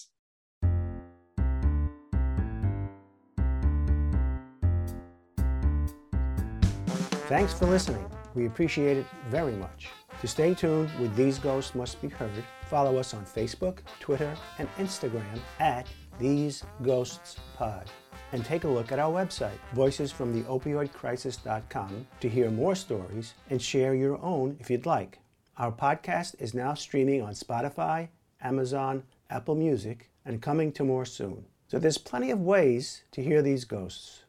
Thanks 7.26 7.52
for 7.52 7.66
listening. 7.66 8.04
We 8.34 8.46
appreciate 8.46 8.96
it 8.96 9.06
very 9.28 9.52
much. 9.52 9.88
To 10.20 10.26
stay 10.26 10.52
tuned 10.54 10.90
with 11.00 11.14
These 11.16 11.38
Ghosts 11.38 11.74
Must 11.74 12.00
Be 12.02 12.08
Heard, 12.08 12.44
follow 12.66 12.96
us 12.96 13.14
on 13.14 13.24
Facebook, 13.24 13.78
Twitter, 14.00 14.36
and 14.58 14.68
Instagram 14.76 15.40
at 15.58 15.86
These 16.18 16.64
Ghosts 16.82 17.36
Pod. 17.56 17.88
And 18.32 18.44
take 18.44 18.64
a 18.64 18.68
look 18.68 18.92
at 18.92 18.98
our 18.98 19.12
website, 19.12 19.58
voicesfromtheopioidcrisis.com, 19.74 22.06
to 22.20 22.28
hear 22.28 22.50
more 22.50 22.74
stories 22.74 23.34
and 23.48 23.60
share 23.60 23.94
your 23.94 24.22
own 24.22 24.56
if 24.60 24.70
you'd 24.70 24.86
like. 24.86 25.18
Our 25.58 25.72
podcast 25.72 26.40
is 26.40 26.54
now 26.54 26.74
streaming 26.74 27.22
on 27.22 27.34
Spotify, 27.34 28.08
Amazon, 28.40 29.02
Apple 29.28 29.56
Music, 29.56 30.08
and 30.24 30.40
coming 30.40 30.72
to 30.72 30.84
more 30.84 31.04
soon. 31.04 31.44
So 31.68 31.78
there's 31.78 31.98
plenty 31.98 32.30
of 32.30 32.40
ways 32.40 33.02
to 33.12 33.22
hear 33.22 33.42
these 33.42 33.64
ghosts. 33.64 34.24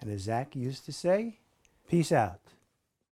And 0.00 0.10
as 0.10 0.22
Zach 0.22 0.54
used 0.54 0.84
to 0.86 0.92
say, 0.92 1.38
peace 1.88 2.12
out. 2.12 2.40